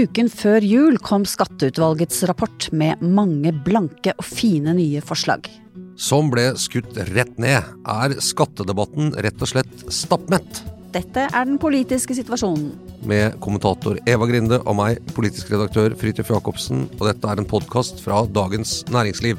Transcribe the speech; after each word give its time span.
Uken 0.00 0.30
før 0.32 0.64
jul 0.64 0.94
kom 1.04 1.26
Skatteutvalgets 1.28 2.22
rapport 2.30 2.70
med 2.72 3.02
mange 3.04 3.50
blanke 3.66 4.14
og 4.16 4.24
fine 4.24 4.72
nye 4.78 5.02
forslag. 5.04 5.44
Som 6.00 6.30
ble 6.32 6.46
skutt 6.56 6.96
rett 7.10 7.34
ned, 7.42 7.66
er 7.84 8.14
skattedebatten 8.24 9.12
rett 9.20 9.44
og 9.44 9.50
slett 9.50 9.84
stappmett. 9.92 10.62
Dette 10.94 11.26
er 11.28 11.44
den 11.44 11.60
politiske 11.60 12.16
situasjonen. 12.16 12.70
Med 13.04 13.36
kommentator 13.44 14.00
Eva 14.08 14.30
Grinde 14.30 14.62
og 14.62 14.78
meg, 14.80 15.02
politisk 15.12 15.52
redaktør 15.52 15.92
Fridtjof 16.00 16.32
Jacobsen, 16.32 16.86
og 16.96 17.04
dette 17.10 17.28
er 17.28 17.42
en 17.42 17.50
podkast 17.52 18.00
fra 18.00 18.22
Dagens 18.40 18.80
Næringsliv. 18.88 19.36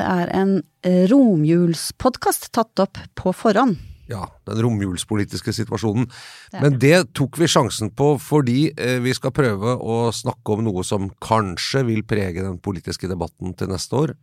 Det 0.00 0.08
er 0.08 0.32
en 0.40 0.56
eh, 0.86 1.04
romjulspodkast 1.12 2.50
tatt 2.56 2.82
opp 2.82 3.00
på 3.18 3.32
forhånd. 3.36 3.78
Ja, 4.10 4.24
den 4.48 4.58
romjulspolitiske 4.64 5.52
situasjonen. 5.54 6.08
Men 6.56 6.80
det 6.82 7.12
tok 7.14 7.38
vi 7.38 7.46
sjansen 7.50 7.92
på 7.94 8.16
fordi 8.18 8.72
eh, 8.74 8.98
vi 9.04 9.12
skal 9.14 9.34
prøve 9.36 9.76
å 9.78 10.00
snakke 10.14 10.56
om 10.56 10.64
noe 10.66 10.82
som 10.86 11.12
kanskje 11.22 11.84
vil 11.86 12.02
prege 12.02 12.42
den 12.42 12.58
politiske 12.58 13.10
debatten 13.10 13.54
til 13.54 13.70
neste 13.70 14.00
år. 14.00 14.16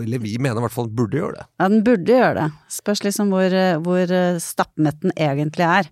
Eller 0.00 0.22
vi 0.24 0.38
mener 0.40 0.58
i 0.58 0.64
hvert 0.64 0.74
fall 0.74 0.88
den 0.88 0.98
burde 0.98 1.20
gjøre 1.20 1.38
det. 1.38 1.46
Ja, 1.60 1.68
den 1.68 1.86
burde 1.86 2.18
gjøre 2.18 2.34
det. 2.40 2.50
Spørs 2.72 3.04
liksom 3.06 3.30
hvor, 3.30 3.54
eh, 3.54 3.78
hvor 3.84 4.16
stappmetten 4.42 5.14
egentlig 5.14 5.68
er. 5.68 5.90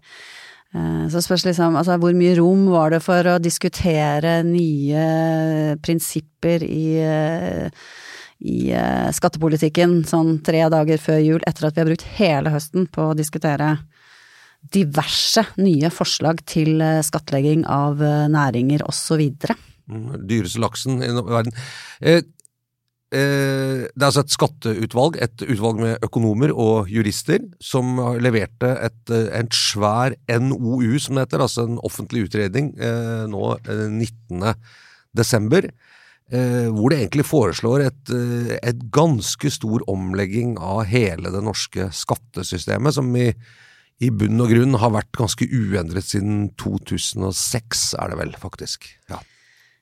Eh, 0.74 1.06
Så 1.12 1.22
spørs 1.22 1.44
liksom 1.46 1.76
altså 1.76 1.98
hvor 1.98 2.14
mye 2.14 2.36
rom 2.38 2.68
var 2.70 2.90
det 2.94 3.02
for 3.02 3.26
å 3.26 3.40
diskutere 3.42 4.40
nye 4.46 5.76
prinsipper 5.82 6.62
i, 6.62 6.98
eh, 7.02 7.70
i 8.40 8.72
eh, 8.72 9.10
skattepolitikken 9.12 10.00
sånn 10.08 10.38
tre 10.44 10.64
dager 10.72 11.00
før 11.00 11.20
jul, 11.20 11.44
etter 11.48 11.68
at 11.68 11.76
vi 11.76 11.82
har 11.82 11.90
brukt 11.90 12.08
hele 12.16 12.52
høsten 12.54 12.88
på 12.92 13.10
å 13.10 13.16
diskutere 13.16 13.74
diverse 14.72 15.44
nye 15.60 15.90
forslag 15.92 16.42
til 16.48 16.80
eh, 16.84 17.00
skattlegging 17.04 17.66
av 17.68 18.00
eh, 18.04 18.26
næringer 18.32 18.84
osv. 18.88 19.22
Mm, 19.90 20.12
Dyreste 20.28 20.62
laksen 20.62 21.02
i 21.04 21.12
verden. 21.20 21.56
Det 23.10 23.18
er 23.18 24.04
altså 24.06 24.22
et 24.22 24.30
skatteutvalg, 24.30 25.16
et 25.18 25.42
utvalg 25.42 25.80
med 25.82 26.04
økonomer 26.06 26.52
og 26.54 26.92
jurister, 26.94 27.42
som 27.58 27.98
leverte 28.22 28.70
et, 28.86 29.00
en 29.10 29.50
svær 29.50 30.14
NOU, 30.30 30.94
som 31.02 31.18
det 31.18 31.24
heter, 31.26 31.42
altså 31.42 31.64
en 31.66 31.80
offentlig 31.82 32.28
utredning, 32.28 32.70
nå 33.32 33.48
eh, 33.66 33.88
19. 33.90 34.54
desember. 35.18 35.66
Eh, 36.30 36.68
hvor 36.70 36.92
det 36.92 37.00
egentlig 37.00 37.24
foreslår 37.26 37.88
et, 37.88 38.10
eh, 38.14 38.52
et 38.62 38.84
ganske 38.94 39.50
stor 39.50 39.82
omlegging 39.90 40.54
av 40.62 40.84
hele 40.86 41.32
det 41.34 41.40
norske 41.42 41.88
skattesystemet, 41.90 42.94
som 42.94 43.08
i, 43.18 43.32
i 43.98 44.10
bunn 44.14 44.38
og 44.44 44.52
grunn 44.52 44.78
har 44.78 44.92
vært 44.94 45.10
ganske 45.18 45.48
uendret 45.50 46.06
siden 46.06 46.44
2006, 46.60 47.82
er 47.98 48.12
det 48.12 48.20
vel, 48.22 48.36
faktisk. 48.38 48.86
Ja. 49.10 49.18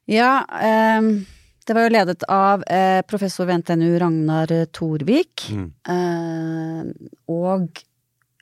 Ja, 0.09 0.33
ehm, 0.65 1.27
det 1.69 1.77
var 1.77 1.85
jo 1.85 1.93
ledet 1.93 2.25
av 2.33 2.65
eh, 2.65 3.03
professor 3.05 3.45
ved 3.45 3.61
NTNU 3.61 3.99
Ragnar 4.01 4.55
Torvik. 4.73 5.51
Mm. 5.53 5.69
Eh, 5.85 7.11
og 7.29 7.83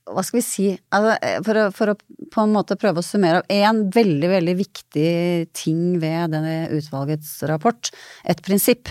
hva 0.07 0.23
skal 0.25 0.39
vi 0.39 0.45
si 0.47 0.67
altså, 0.95 1.15
eh, 1.21 1.39
for, 1.45 1.61
å, 1.61 1.69
for 1.75 1.93
å 1.93 1.97
på 2.33 2.43
en 2.45 2.55
måte 2.55 2.79
prøve 2.81 3.03
å 3.03 3.07
summere 3.07 3.43
opp 3.43 3.53
En 3.53 3.85
veldig, 3.95 4.29
veldig 4.31 4.57
viktig 4.59 5.13
ting 5.57 5.97
ved 6.03 6.35
denne 6.35 6.67
utvalgets 6.75 7.39
rapport, 7.51 7.91
et 8.25 8.43
prinsipp, 8.45 8.91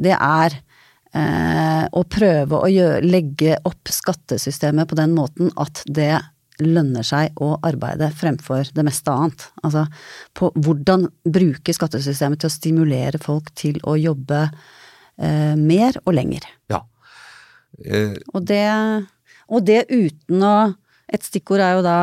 det 0.00 0.14
er 0.16 0.56
eh, 1.14 1.84
å 1.88 2.04
prøve 2.08 2.60
å 2.60 2.70
gjøre, 2.70 3.02
legge 3.04 3.58
opp 3.68 3.92
skattesystemet 3.92 4.88
på 4.90 4.98
den 4.98 5.16
måten 5.16 5.52
at 5.60 5.84
det 5.86 6.16
lønner 6.62 7.02
seg 7.06 7.34
å 7.42 7.56
arbeide 7.66 8.12
fremfor 8.14 8.68
det 8.76 8.84
meste 8.86 9.10
annet. 9.10 9.48
Altså 9.66 9.86
på 10.38 10.52
hvordan 10.54 11.08
bruke 11.26 11.74
skattesystemet 11.74 12.42
til 12.42 12.50
å 12.50 12.54
stimulere 12.54 13.20
folk 13.22 13.50
til 13.58 13.80
å 13.82 13.96
jobbe 13.98 14.44
eh, 14.46 15.54
mer 15.58 15.98
og 16.04 16.14
lenger. 16.14 16.46
ja. 16.72 16.84
Eh, 17.82 18.14
Og 18.30 18.44
det, 18.46 18.62
og 19.50 19.66
det 19.68 19.84
uten 19.92 20.42
å 20.44 20.56
Et 21.14 21.20
stikkord 21.20 21.60
er 21.60 21.74
jo 21.76 21.82
da 21.84 21.98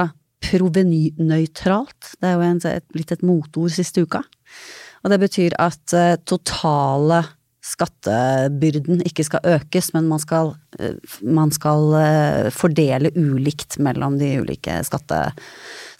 provenynøytralt. 0.45 2.11
Det 2.21 2.27
er 2.29 2.35
jo 2.37 2.43
en, 2.45 2.59
et, 2.69 2.85
blitt 2.93 3.11
et 3.11 3.23
motord 3.25 3.73
siste 3.73 4.03
uka. 4.05 4.21
Og 5.01 5.09
det 5.09 5.17
betyr 5.23 5.55
at 5.59 5.95
uh, 5.97 6.13
totale 6.21 7.23
skattebyrden 7.65 9.01
ikke 9.09 9.25
skal 9.25 9.57
økes, 9.57 9.89
men 9.97 10.05
man 10.09 10.21
skal, 10.21 10.53
uh, 10.77 11.17
man 11.25 11.49
skal 11.53 11.89
uh, 11.97 12.47
fordele 12.53 13.09
ulikt 13.17 13.79
mellom 13.81 14.21
de 14.21 14.35
ulike 14.45 14.77
skatte, 14.85 15.23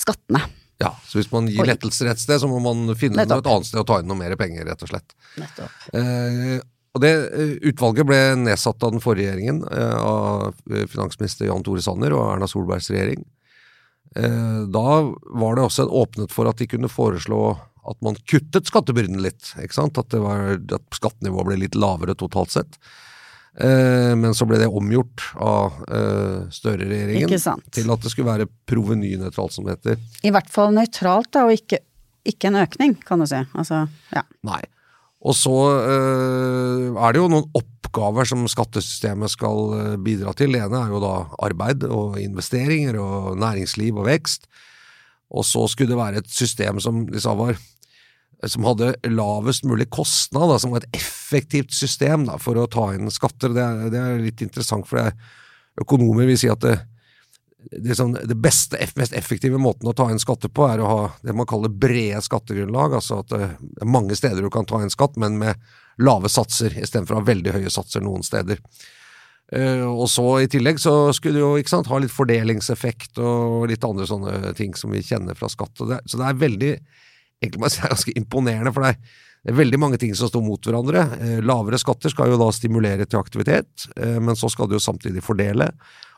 skattene. 0.02 0.46
Ja, 0.81 0.96
så 1.06 1.19
hvis 1.19 1.29
man 1.34 1.50
gir 1.52 1.68
lettelser 1.68 2.09
et 2.09 2.22
sted, 2.22 2.40
så 2.41 2.50
må 2.50 2.58
man 2.63 2.96
finne 2.97 3.22
Nettopp. 3.22 3.44
et 3.44 3.50
annet 3.53 3.69
sted 3.69 3.81
å 3.84 3.88
ta 3.88 4.00
inn 4.02 4.09
noe 4.09 4.18
mer 4.18 4.34
penger, 4.40 4.66
rett 4.66 4.81
og 4.81 4.90
slett. 4.90 5.13
Nettopp. 5.38 5.75
Eh, 5.97 6.56
og 6.91 7.03
det 7.03 7.12
eh, 7.12 7.53
Utvalget 7.72 8.07
ble 8.07 8.19
nedsatt 8.41 8.84
av 8.84 8.96
den 8.96 9.03
forrige 9.03 9.31
regjeringen, 9.31 9.62
eh, 9.72 9.97
av 9.97 10.56
eh, 10.72 10.88
finansminister 10.91 11.47
Jan 11.47 11.63
Tore 11.66 11.84
Sanner 11.84 12.16
og 12.18 12.25
Erna 12.34 12.50
Solbergs 12.52 12.91
regjering. 12.91 13.24
Eh, 14.16 14.57
da 14.68 14.88
var 15.31 15.56
det 15.56 15.68
også 15.68 15.88
åpnet 15.88 16.34
for 16.35 16.50
at 16.52 16.59
de 16.59 16.68
kunne 16.72 16.91
foreslå 16.91 17.44
at 17.88 17.97
man 18.06 18.18
kuttet 18.29 18.68
skattebyrden 18.69 19.22
litt. 19.24 19.53
ikke 19.57 19.74
sant? 19.78 19.97
At, 19.97 20.12
det 20.13 20.19
var, 20.22 20.57
at 20.59 20.97
skattenivået 20.97 21.47
ble 21.47 21.62
litt 21.63 21.78
lavere 21.79 22.13
totalt 22.18 22.53
sett. 22.53 22.78
Eh, 23.59 24.12
men 24.16 24.35
så 24.38 24.46
ble 24.47 24.59
det 24.62 24.69
omgjort 24.69 25.23
av 25.41 25.79
eh, 25.91 26.52
Støre-regjeringen 26.56 27.31
til 27.73 27.91
at 27.91 28.03
det 28.03 28.12
skulle 28.13 28.29
være 28.29 28.47
provenynøytralt, 28.70 29.55
som 29.55 29.67
det 29.67 29.79
heter. 29.79 30.03
I 30.28 30.32
hvert 30.32 30.52
fall 30.52 30.76
nøytralt, 30.76 31.32
da, 31.35 31.47
og 31.47 31.55
ikke, 31.58 31.82
ikke 32.28 32.52
en 32.52 32.61
økning, 32.61 32.96
kan 33.08 33.23
du 33.23 33.28
si. 33.28 33.41
Altså, 33.52 33.84
ja. 34.14 34.23
Nei. 34.47 34.61
Og 35.22 35.38
så 35.38 35.53
øh, 35.85 36.88
er 36.97 37.14
det 37.14 37.22
jo 37.22 37.29
noen 37.29 37.50
oppgaver 37.58 38.26
som 38.26 38.47
skattesystemet 38.50 39.29
skal 39.34 39.76
øh, 39.78 39.97
bidra 40.02 40.34
til. 40.34 40.56
Det 40.56 40.64
ene 40.66 40.79
er 40.82 40.94
jo 40.94 41.02
da 41.03 41.14
arbeid 41.46 41.85
og 41.85 42.18
investeringer 42.22 42.97
og 43.02 43.38
næringsliv 43.41 44.02
og 44.02 44.08
vekst. 44.09 44.50
Og 45.32 45.46
så 45.47 45.68
skulle 45.70 45.94
det 45.94 46.00
være 46.00 46.23
et 46.23 46.32
system 46.32 46.82
som 46.84 47.06
de 47.08 47.22
sa 47.22 47.35
var 47.38 47.59
som 48.50 48.66
hadde 48.66 48.96
lavest 49.06 49.66
mulig 49.70 49.85
kostnad, 49.94 50.50
da, 50.50 50.58
som 50.58 50.72
var 50.73 50.82
et 50.82 50.97
effektivt 50.97 51.76
system 51.78 52.26
da, 52.26 52.40
for 52.41 52.58
å 52.58 52.66
ta 52.72 52.88
inn 52.96 53.12
skatter. 53.14 53.53
Det 53.53 53.62
er, 53.62 53.91
det 53.94 54.00
er 54.02 54.23
litt 54.23 54.41
interessant, 54.41 54.88
for 54.90 54.97
det 54.97 55.12
er, 55.12 55.35
økonomer 55.82 56.26
vil 56.29 56.40
si 56.41 56.50
at 56.50 56.64
det, 56.66 56.79
det, 57.69 57.91
er 57.93 57.99
sånn, 57.99 58.16
det 58.16 58.37
beste, 58.41 58.79
mest 58.97 59.13
effektive 59.17 59.59
måten 59.61 59.90
å 59.90 59.96
ta 59.97 60.08
inn 60.11 60.22
skatter 60.22 60.49
på, 60.49 60.66
er 60.67 60.81
å 60.81 60.90
ha 60.90 61.03
det 61.22 61.35
man 61.37 61.49
kaller 61.49 61.69
brede 61.69 62.22
skattegrunnlag. 62.25 62.97
Altså 62.97 63.22
at 63.22 63.29
det 63.34 63.43
er 63.46 63.91
mange 63.91 64.17
steder 64.17 64.41
du 64.41 64.49
kan 64.53 64.67
ta 64.69 64.81
inn 64.81 64.93
skatt, 64.93 65.19
men 65.22 65.37
med 65.41 65.61
lave 66.02 66.31
satser, 66.31 66.73
istedenfor 66.79 67.17
å 67.17 67.22
ha 67.22 67.29
veldig 67.29 67.55
høye 67.59 67.73
satser 67.73 68.03
noen 68.03 68.25
steder. 68.25 68.61
Eh, 69.52 69.84
og 69.84 70.08
så 70.09 70.25
i 70.41 70.49
tillegg 70.52 70.79
så 70.79 71.11
skulle 71.16 71.40
du 71.40 71.43
jo 71.43 71.53
ikke 71.59 71.73
sant, 71.73 71.90
ha 71.91 71.99
litt 71.99 72.13
fordelingseffekt 72.13 73.19
og 73.22 73.67
litt 73.69 73.84
andre 73.84 74.08
sånne 74.08 74.53
ting 74.58 74.75
som 74.79 74.93
vi 74.96 75.03
kjenner 75.05 75.37
fra 75.37 75.52
skatt. 75.52 75.75
Det, 75.78 75.99
så 76.08 76.22
det 76.22 76.29
er 76.29 76.43
veldig 76.46 76.75
egentlig 77.41 77.61
må 77.61 77.67
jeg 77.67 77.75
si, 77.75 77.84
ganske 77.96 78.16
imponerende, 78.19 78.73
for 78.73 78.85
det 78.85 78.93
er, 78.93 79.19
det 79.41 79.55
er 79.55 79.58
veldig 79.58 79.81
mange 79.81 79.97
ting 80.02 80.13
som 80.17 80.29
står 80.29 80.43
mot 80.46 80.67
hverandre. 80.69 81.03
Eh, 81.17 81.41
lavere 81.43 81.79
skatter 81.81 82.13
skal 82.13 82.31
jo 82.31 82.40
da 82.41 82.52
stimulere 82.53 83.08
til 83.09 83.22
aktivitet, 83.22 83.90
eh, 83.97 84.19
men 84.22 84.37
så 84.37 84.52
skal 84.53 84.69
du 84.69 84.78
jo 84.78 84.84
samtidig 84.84 85.23
fordele. 85.25 85.72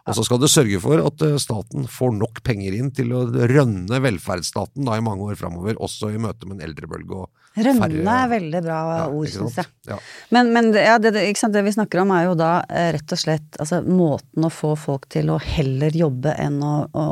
Og 0.03 0.17
så 0.17 0.25
skal 0.27 0.41
du 0.41 0.49
sørge 0.51 0.79
for 0.83 0.99
at 0.99 1.23
eh, 1.23 1.37
staten 1.39 1.85
får 1.87 2.11
nok 2.17 2.41
penger 2.43 2.75
inn 2.75 2.89
til 2.95 3.13
å 3.15 3.23
rønne 3.31 4.01
velferdsstaten 4.03 4.83
da 4.87 4.97
i 4.99 5.05
mange 5.05 5.29
år 5.29 5.39
framover, 5.39 5.79
også 5.79 6.11
i 6.11 6.19
møte 6.19 6.49
med 6.49 6.59
en 6.59 6.67
eldrebølge 6.67 7.23
og 7.23 7.29
Rønne 7.53 8.13
er 8.17 8.29
veldig 8.31 8.59
bra 8.65 8.77
Ja, 8.97 9.01
ord, 9.13 9.27
syns 9.29 9.59
jeg. 9.59 9.67
Ja. 9.85 9.99
Men, 10.33 10.47
men 10.55 10.71
ja, 10.73 10.95
det, 10.97 11.11
det, 11.13 11.61
vi 11.67 11.73
snakker 11.75 12.01
om 12.01 12.13
er 12.15 12.23
jo 12.25 12.37
da 12.37 12.53
eh, 12.65 12.89
rett 12.95 13.13
og 13.13 13.19
slett 13.21 13.59
altså, 13.61 13.83
måten 13.85 14.47
å 14.47 14.49
få 14.49 14.73
folk 14.79 15.05
til 15.13 15.29
å 15.29 15.37
heller 15.37 15.93
jobbe 15.93 16.33
enn 16.41 16.57
å, 16.65 16.73
å, 16.89 17.03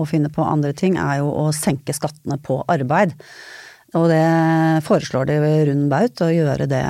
å 0.00 0.04
finne 0.10 0.32
på 0.34 0.42
andre 0.42 0.74
ting, 0.74 0.98
er 0.98 1.20
jo 1.22 1.30
å 1.30 1.46
senke 1.54 1.94
skattene 1.94 2.40
på 2.42 2.58
arbeid. 2.74 3.14
Og 3.94 4.08
det 4.10 4.24
foreslår 4.82 5.30
de 5.30 5.38
rund 5.70 5.86
baut, 5.92 6.24
å 6.26 6.32
gjøre 6.34 6.66
det 6.66 6.82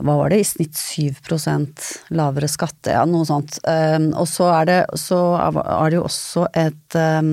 hva 0.00 0.16
var 0.18 0.32
det, 0.32 0.40
i 0.40 0.46
snitt 0.46 0.78
7% 0.78 1.86
lavere 2.16 2.48
skatt, 2.50 2.88
ja, 2.88 3.04
noe 3.08 3.26
sånt. 3.28 3.58
Um, 3.64 4.10
og 4.18 4.28
så 4.30 4.48
er 4.54 4.68
det, 4.70 4.78
så 5.00 5.20
er 5.38 5.90
det 5.90 5.98
jo 5.98 6.04
også 6.08 6.46
et 6.56 6.96
um, 6.96 7.32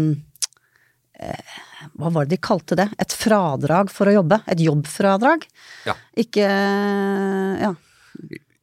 Hva 1.98 2.12
var 2.14 2.28
det 2.28 2.36
de 2.36 2.42
kalte 2.44 2.78
det? 2.78 2.90
Et 3.02 3.16
fradrag 3.18 3.92
for 3.94 4.10
å 4.10 4.18
jobbe. 4.20 4.42
Et 4.52 4.64
jobbfradrag. 4.68 5.48
Ja. 5.88 5.98
Ikke 6.18 6.48
Ja. 6.48 7.74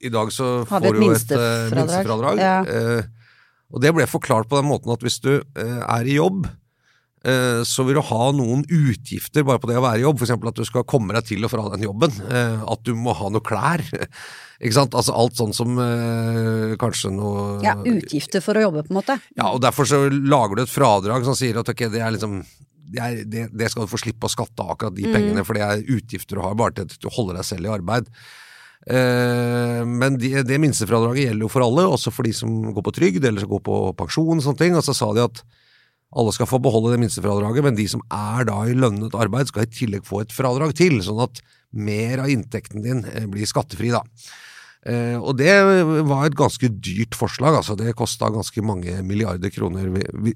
I 0.04 0.10
dag 0.12 0.28
så 0.34 0.66
får 0.68 0.82
du 0.84 0.86
jo 0.86 0.90
et 0.92 0.98
eh, 0.98 1.00
minstefradrag? 1.00 1.78
minstefradrag. 1.78 2.40
Ja. 2.42 2.56
Uh, 2.68 3.30
og 3.72 3.80
det 3.80 3.94
ble 3.96 4.04
forklart 4.06 4.50
på 4.50 4.58
den 4.60 4.68
måten 4.68 4.92
at 4.92 5.02
hvis 5.02 5.16
du 5.24 5.38
uh, 5.40 5.80
er 5.80 6.04
i 6.04 6.18
jobb, 6.18 6.44
så 7.64 7.84
vil 7.86 7.96
du 7.96 8.02
ha 8.04 8.24
noen 8.36 8.64
utgifter 8.68 9.46
bare 9.46 9.60
på 9.62 9.70
det 9.70 9.78
å 9.80 9.84
være 9.84 10.02
i 10.02 10.04
jobb. 10.04 10.20
F.eks. 10.20 10.34
at 10.34 10.58
du 10.58 10.66
skal 10.68 10.84
komme 10.88 11.14
deg 11.16 11.24
til 11.28 11.46
og 11.46 11.52
fra 11.52 11.64
den 11.72 11.86
jobben. 11.86 12.12
Eh, 12.28 12.64
at 12.74 12.82
du 12.84 12.92
må 12.98 13.14
ha 13.16 13.30
noe 13.32 13.44
klær. 13.44 13.80
Ikke 14.64 14.76
sant? 14.76 14.96
Altså 14.96 15.16
alt 15.16 15.38
sånn 15.38 15.54
som 15.56 15.78
øh, 15.80 16.74
kanskje 16.80 17.14
noe 17.14 17.62
ja, 17.64 17.74
utgifter 17.80 18.44
for 18.44 18.60
å 18.60 18.66
jobbe, 18.66 18.84
på 18.86 18.94
en 18.94 19.00
måte. 19.00 19.18
Ja, 19.38 19.48
og 19.50 19.62
derfor 19.64 19.88
så 19.88 20.04
lager 20.12 20.58
du 20.58 20.64
et 20.64 20.72
fradrag 20.72 21.26
som 21.26 21.36
sier 21.38 21.58
at 21.60 21.72
ok, 21.72 21.86
det 21.92 22.04
er 22.04 22.14
liksom 22.14 22.38
det, 22.94 23.00
er, 23.00 23.20
det, 23.26 23.48
det 23.56 23.72
skal 23.72 23.86
du 23.86 23.90
få 23.90 24.00
slippe 24.00 24.28
å 24.28 24.32
skatte 24.32 24.62
av 24.62 24.74
akkurat 24.74 24.94
de 24.94 25.08
pengene, 25.08 25.42
for 25.46 25.56
det 25.56 25.64
er 25.64 25.84
utgifter 25.96 26.38
du 26.38 26.44
har 26.44 26.56
bare 26.58 26.76
til 26.76 26.86
at 26.86 26.96
du 27.00 27.08
holder 27.10 27.40
deg 27.40 27.48
selv 27.48 27.68
i 27.68 27.72
arbeid. 27.74 28.10
Uh, 28.84 29.80
men 29.88 30.18
de, 30.20 30.34
det 30.44 30.60
minstefradraget 30.60 31.30
gjelder 31.30 31.46
jo 31.46 31.52
for 31.52 31.64
alle, 31.64 31.86
også 31.88 32.12
for 32.12 32.28
de 32.28 32.34
som 32.36 32.52
går 32.76 32.84
på 32.84 32.92
trygd 32.98 33.24
eller 33.24 33.40
som 33.40 33.54
går 33.54 33.62
på 33.64 33.78
pensjon 33.98 34.36
og 34.36 34.44
sånne 34.44 34.60
ting. 34.60 34.76
Og 34.76 34.84
så 34.84 34.94
sa 34.96 35.08
de 35.16 35.24
at 35.24 35.40
alle 36.14 36.32
skal 36.36 36.48
få 36.48 36.60
beholde 36.62 36.94
det 36.94 37.02
minstefradraget, 37.02 37.66
men 37.66 37.78
de 37.78 37.86
som 37.90 38.02
er 38.12 38.46
da 38.48 38.60
i 38.68 38.76
lønnet 38.78 39.16
arbeid, 39.18 39.50
skal 39.50 39.66
i 39.66 39.74
tillegg 39.74 40.06
få 40.06 40.22
et 40.24 40.34
fradrag 40.34 40.74
til, 40.78 41.00
sånn 41.04 41.22
at 41.26 41.42
mer 41.74 42.22
av 42.22 42.30
inntekten 42.30 42.84
din 42.84 43.04
eh, 43.10 43.28
blir 43.30 43.48
skattefri, 43.50 43.90
da. 43.94 44.04
Eh, 44.84 45.16
og 45.16 45.38
det 45.40 45.50
var 46.04 46.26
et 46.26 46.36
ganske 46.36 46.68
dyrt 46.68 47.16
forslag, 47.16 47.56
altså. 47.56 47.76
Det 47.78 47.94
kosta 47.96 48.28
ganske 48.32 48.64
mange 48.64 48.98
milliarder 49.06 49.52
kroner 49.52 49.88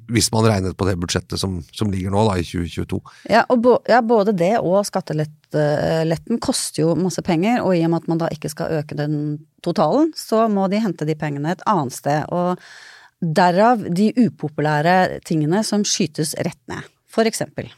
hvis 0.08 0.30
man 0.32 0.46
regnet 0.48 0.76
på 0.78 0.88
det 0.88 0.96
budsjettet 1.00 1.40
som, 1.40 1.58
som 1.76 1.92
ligger 1.92 2.14
nå, 2.14 2.24
da, 2.30 2.38
i 2.40 2.46
2022. 2.48 3.00
Ja, 3.28 3.44
bo, 3.52 3.76
ja, 3.88 4.00
både 4.00 4.32
det 4.36 4.54
og 4.62 4.80
skatteletten 4.88 6.40
koster 6.44 6.86
jo 6.86 6.94
masse 6.98 7.24
penger, 7.24 7.60
og 7.62 7.76
i 7.76 7.84
og 7.84 7.92
med 7.92 8.02
at 8.02 8.12
man 8.14 8.22
da 8.24 8.32
ikke 8.32 8.52
skal 8.52 8.80
øke 8.80 8.96
den 8.98 9.18
totalen, 9.64 10.14
så 10.16 10.46
må 10.48 10.70
de 10.72 10.80
hente 10.80 11.08
de 11.08 11.18
pengene 11.18 11.52
et 11.52 11.66
annet 11.68 11.98
sted. 11.98 12.24
Og 12.32 12.56
derav 13.20 13.82
de 13.94 14.12
upopulære 14.26 15.20
tingene 15.26 15.64
som 15.66 15.84
skytes 15.86 16.34
rett 16.38 16.60
ned. 16.70 16.86
For 17.10 17.26
eksempel. 17.28 17.70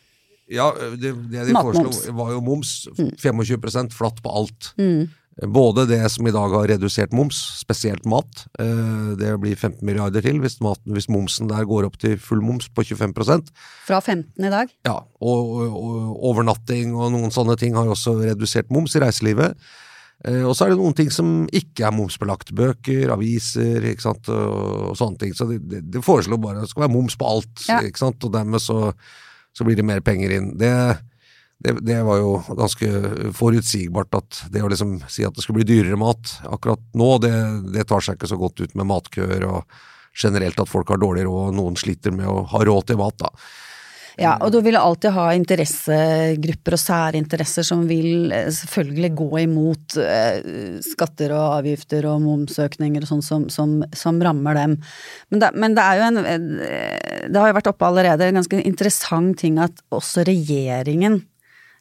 Ja, 0.50 0.72
det, 0.74 1.14
det 1.30 1.46
de 1.46 1.54
Matmoms. 1.54 1.78
foreslo 1.78 2.12
var 2.18 2.32
jo 2.34 2.40
moms. 2.44 2.74
25% 2.98 3.94
flatt 3.94 4.18
på 4.24 4.32
alt. 4.40 4.72
Både 5.46 5.86
det 5.88 6.00
som 6.12 6.26
i 6.28 6.32
dag 6.34 6.52
har 6.52 6.66
redusert 6.68 7.14
moms, 7.16 7.38
spesielt 7.62 8.04
mat. 8.04 8.42
eh, 8.58 9.14
Det 9.16 9.30
blir 9.40 9.54
15 9.56 9.78
milliarder 9.86 10.20
til 10.20 10.40
hvis, 10.42 10.58
maten, 10.60 10.92
hvis 10.92 11.08
momsen 11.08 11.48
der 11.48 11.64
går 11.64 11.86
opp 11.86 11.96
til 12.02 12.18
full 12.18 12.42
moms 12.44 12.66
på 12.68 12.82
25% 12.84 13.48
Fra 13.86 14.00
15 14.02 14.44
i 14.44 14.50
dag. 14.50 14.68
Ja, 14.84 14.98
og, 15.22 15.54
og, 15.54 15.78
og 15.78 16.24
overnatting 16.32 16.92
og 16.98 17.12
noen 17.14 17.30
sånne 17.32 17.56
ting 17.56 17.78
har 17.78 17.88
også 17.88 18.18
redusert 18.20 18.68
moms 18.74 18.98
i 18.98 19.00
reiselivet. 19.00 19.54
Eh, 20.28 20.42
og 20.44 20.52
så 20.56 20.66
er 20.66 20.74
det 20.74 20.80
noen 20.80 20.96
ting 20.96 21.10
som 21.14 21.46
ikke 21.56 21.86
er 21.88 21.94
momsbelagt. 21.96 22.52
Bøker, 22.56 23.12
aviser 23.14 23.86
ikke 23.92 24.04
sant, 24.04 24.28
og, 24.32 24.90
og 24.90 24.98
sånne 25.00 25.20
ting. 25.22 25.36
Så 25.36 25.46
det, 25.48 25.60
de 25.70 25.80
det 25.96 26.02
foreslår 26.04 26.40
bare 26.42 26.60
at 26.60 26.68
det 26.68 26.72
skal 26.74 26.86
være 26.86 26.94
moms 26.96 27.16
på 27.20 27.28
alt, 27.28 27.64
Ja. 27.68 27.80
ikke 27.86 28.02
sant, 28.02 28.26
og 28.26 28.34
dermed 28.34 28.60
så, 28.60 28.90
så 29.56 29.64
blir 29.66 29.78
det 29.80 29.86
mer 29.88 30.02
penger 30.04 30.34
inn. 30.36 30.50
Det, 30.60 30.72
det, 31.64 31.76
det 31.84 32.00
var 32.04 32.20
jo 32.20 32.34
ganske 32.56 32.90
forutsigbart 33.36 34.18
at 34.20 34.42
det 34.52 34.62
å 34.64 34.68
liksom 34.72 34.98
si 35.12 35.24
at 35.28 35.36
det 35.36 35.44
skulle 35.44 35.62
bli 35.62 35.70
dyrere 35.72 35.98
mat 36.00 36.36
akkurat 36.48 36.80
nå, 36.96 37.10
det, 37.24 37.32
det 37.74 37.86
tar 37.88 38.04
seg 38.04 38.16
ikke 38.20 38.30
så 38.30 38.38
godt 38.40 38.60
ut 38.64 38.76
med 38.80 38.88
matkøer 38.92 39.44
og 39.48 39.80
generelt 40.20 40.58
at 40.60 40.68
folk 40.68 40.88
har 40.90 40.98
dårlig 41.00 41.22
råd, 41.28 41.50
og 41.52 41.54
noen 41.54 41.76
sliter 41.78 42.10
med 42.12 42.26
å 42.28 42.40
ha 42.50 42.62
råd 42.66 42.88
til 42.90 42.98
mat, 42.98 43.14
da. 43.20 43.28
Ja, 44.20 44.34
og 44.44 44.52
du 44.52 44.58
vil 44.64 44.76
alltid 44.76 45.14
ha 45.16 45.30
interessegrupper 45.36 46.76
og 46.76 46.80
særinteresser 46.82 47.64
som 47.66 47.86
vil 47.88 48.32
eh, 48.34 48.50
selvfølgelig 48.52 49.10
gå 49.16 49.28
imot 49.46 49.96
eh, 50.02 50.80
skatter 50.84 51.32
og 51.36 51.56
avgifter 51.60 52.08
og 52.10 52.20
momsøkninger 52.24 53.06
og 53.06 53.10
sånn 53.10 53.24
som, 53.24 53.48
som, 53.52 53.78
som 53.96 54.20
rammer 54.22 54.58
dem. 54.60 54.76
Men 55.32 55.42
det, 55.42 55.50
men 55.56 55.76
det 55.78 55.86
er 55.86 56.00
jo 56.00 56.06
en 56.10 56.20
eh, 56.26 57.26
Det 57.30 57.40
har 57.40 57.50
jo 57.50 57.58
vært 57.60 57.72
oppe 57.72 57.88
allerede 57.88 58.28
en 58.28 58.40
ganske 58.40 58.60
interessant 58.60 59.38
ting 59.40 59.60
at 59.62 59.84
også 59.94 60.26
regjeringen 60.28 61.22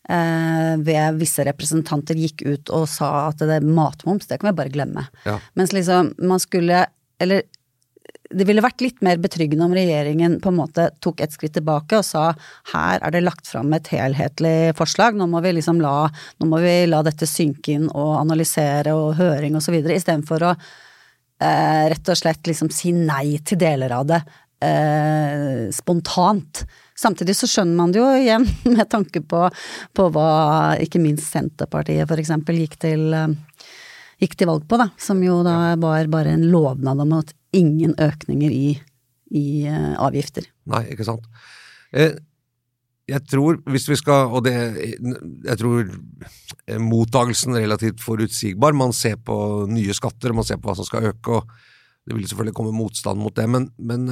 ved 0.10 1.20
visse 1.20 1.44
representanter 1.46 2.18
gikk 2.18 2.40
ut 2.48 2.72
og 2.74 2.88
sa 2.90 3.28
at 3.28 3.44
det 3.44 3.60
er 3.60 3.68
matmoms, 3.68 4.26
det 4.26 4.40
kan 4.42 4.50
vi 4.50 4.58
bare 4.58 4.72
glemme. 4.74 5.04
Ja. 5.22 5.36
Mens 5.60 5.76
liksom 5.76 6.16
man 6.18 6.42
skulle 6.42 6.88
Eller 7.22 7.44
det 8.30 8.46
ville 8.46 8.62
vært 8.62 8.84
litt 8.84 9.00
mer 9.06 9.18
betryggende 9.22 9.66
om 9.66 9.74
regjeringen 9.74 10.38
på 10.44 10.52
en 10.52 10.60
måte 10.60 10.90
tok 11.02 11.24
et 11.24 11.34
skritt 11.34 11.56
tilbake 11.58 11.98
og 11.98 12.06
sa 12.06 12.28
her 12.74 13.02
er 13.02 13.14
det 13.16 13.24
lagt 13.26 13.50
fram 13.50 13.74
et 13.74 13.90
helhetlig 13.90 14.76
forslag, 14.78 15.18
nå 15.18 15.26
må 15.32 15.42
vi 15.46 15.56
liksom 15.58 15.82
la, 15.82 16.10
må 16.46 16.60
vi 16.62 16.76
la 16.90 17.02
dette 17.06 17.28
synke 17.30 17.74
inn 17.74 17.88
og 17.90 18.20
analysere 18.20 18.94
og 18.94 19.18
høring 19.20 19.58
og 19.58 19.66
så 19.66 19.74
videre, 19.74 19.98
istedenfor 19.98 20.46
å 20.46 20.52
eh, 20.54 21.90
rett 21.94 22.14
og 22.14 22.22
slett 22.22 22.52
liksom 22.52 22.70
si 22.74 22.94
nei 22.94 23.40
til 23.42 23.62
deler 23.62 23.98
av 23.98 24.06
det 24.12 24.22
eh, 24.62 25.66
spontant. 25.74 26.64
Samtidig 27.00 27.34
så 27.40 27.50
skjønner 27.50 27.82
man 27.82 27.96
det 27.96 28.04
jo 28.04 28.14
igjen 28.14 28.46
med 28.76 28.86
tanke 28.94 29.24
på, 29.26 29.48
på 29.96 30.10
hva 30.14 30.78
ikke 30.84 31.02
minst 31.02 31.32
Senterpartiet 31.34 32.10
for 32.10 32.22
eksempel 32.22 32.62
gikk 32.62 32.78
til 32.86 33.10
eh, 33.16 33.38
gikk 34.20 34.36
til 34.36 34.50
valg 34.52 34.66
på, 34.68 34.78
da, 34.80 34.90
som 35.00 35.22
jo 35.24 35.42
da 35.48 35.76
var 35.80 36.10
bare 36.12 36.36
en 36.36 36.50
lovnad 36.52 37.06
om 37.06 37.14
at 37.22 37.34
ingen 37.56 37.96
økninger 38.00 38.54
i, 38.54 38.74
i 39.36 39.46
eh, 39.68 39.94
avgifter. 40.00 40.50
Nei, 40.70 40.84
ikke 40.94 41.08
sant. 41.08 41.26
Eh, 41.94 42.18
jeg 43.10 43.26
tror, 43.26 43.58
hvis 43.74 43.88
vi 43.90 43.98
skal, 43.98 44.30
og 44.30 44.44
det 44.46 44.54
Jeg 44.54 45.58
tror 45.58 45.80
eh, 45.82 46.78
mottagelsen 46.78 47.58
er 47.58 47.66
relativt 47.66 48.04
forutsigbar. 48.04 48.78
Man 48.78 48.94
ser 48.94 49.18
på 49.18 49.66
nye 49.70 49.96
skatter, 49.98 50.34
man 50.34 50.46
ser 50.46 50.62
på 50.62 50.70
hva 50.70 50.78
som 50.78 50.88
skal 50.88 51.10
øke, 51.14 51.40
og 51.40 51.50
det 52.06 52.18
vil 52.18 52.28
selvfølgelig 52.30 52.58
komme 52.58 52.74
motstand 52.76 53.22
mot 53.22 53.36
det, 53.36 53.50
men, 53.50 53.70
men 53.78 54.08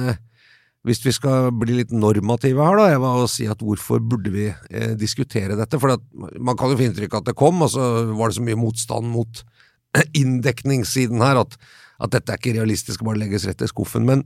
hvis 0.86 1.00
vi 1.04 1.12
skal 1.14 1.50
bli 1.58 1.80
litt 1.80 1.92
normative 1.94 2.64
her, 2.64 2.78
da, 2.78 2.86
Eva, 2.94 3.10
og 3.22 3.30
si 3.32 3.48
at 3.50 3.62
hvorfor 3.64 4.00
burde 4.00 4.32
vi 4.32 4.46
eh, 4.48 4.94
diskutere 4.98 5.58
dette? 5.58 5.80
For 5.80 5.98
man 6.38 6.58
kan 6.58 6.72
jo 6.72 6.78
få 6.78 6.86
inntrykk 6.86 7.16
av 7.16 7.24
at 7.24 7.30
det 7.32 7.38
kom, 7.38 7.64
og 7.64 7.72
så 7.74 7.88
var 8.14 8.30
det 8.30 8.38
så 8.38 8.46
mye 8.46 8.60
motstand 8.60 9.10
mot 9.12 9.42
inndekningssiden 10.22 11.24
her 11.24 11.42
at, 11.42 11.58
at 11.98 12.14
dette 12.14 12.32
er 12.32 12.38
ikke 12.40 12.54
realistisk, 12.56 13.02
bare 13.06 13.18
legges 13.18 13.46
rett 13.48 13.62
i 13.64 13.68
skuffen. 13.70 14.06
Men 14.06 14.24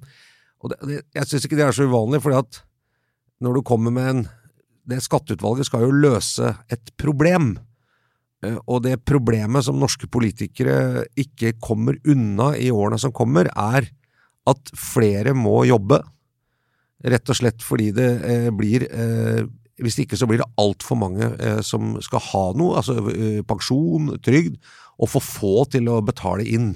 det, 0.68 0.78
det, 0.86 1.00
jeg 1.16 1.28
syns 1.28 1.46
ikke 1.48 1.58
det 1.58 1.66
er 1.66 1.76
så 1.76 1.88
uvanlig, 1.88 2.20
fordi 2.22 2.38
at 2.42 2.62
når 3.42 3.58
du 3.58 3.66
kommer 3.66 3.94
med 3.94 4.08
en 4.12 4.24
Det 4.82 4.98
skatteutvalget 4.98 5.68
skal 5.68 5.84
jo 5.84 5.92
løse 5.94 6.48
et 6.74 6.90
problem. 6.98 7.52
Eh, 8.42 8.56
Og 8.66 8.82
det 8.82 9.04
problemet 9.06 9.62
som 9.62 9.78
norske 9.78 10.08
politikere 10.10 11.04
ikke 11.14 11.52
kommer 11.62 12.00
unna 12.02 12.56
i 12.58 12.66
årene 12.74 12.98
som 12.98 13.12
kommer, 13.14 13.46
er 13.54 13.86
at 14.50 14.72
flere 14.74 15.36
må 15.38 15.62
jobbe. 15.68 16.00
Rett 17.06 17.30
og 17.30 17.38
slett 17.38 17.62
fordi 17.62 17.92
det 17.94 18.10
eh, 18.26 18.50
blir 18.50 18.88
eh, 18.90 19.46
Hvis 19.78 20.00
ikke 20.02 20.18
så 20.18 20.26
blir 20.26 20.42
det 20.42 20.50
altfor 20.58 20.98
mange 20.98 21.30
eh, 21.38 21.62
som 21.62 21.96
skal 22.02 22.20
ha 22.32 22.44
noe, 22.58 22.76
altså 22.82 22.98
eh, 23.14 23.40
pensjon, 23.46 24.16
trygd, 24.18 24.58
og 24.98 25.08
for 25.14 25.22
få 25.22 25.54
til 25.70 25.88
å 25.88 26.02
betale 26.02 26.42
inn. 26.42 26.74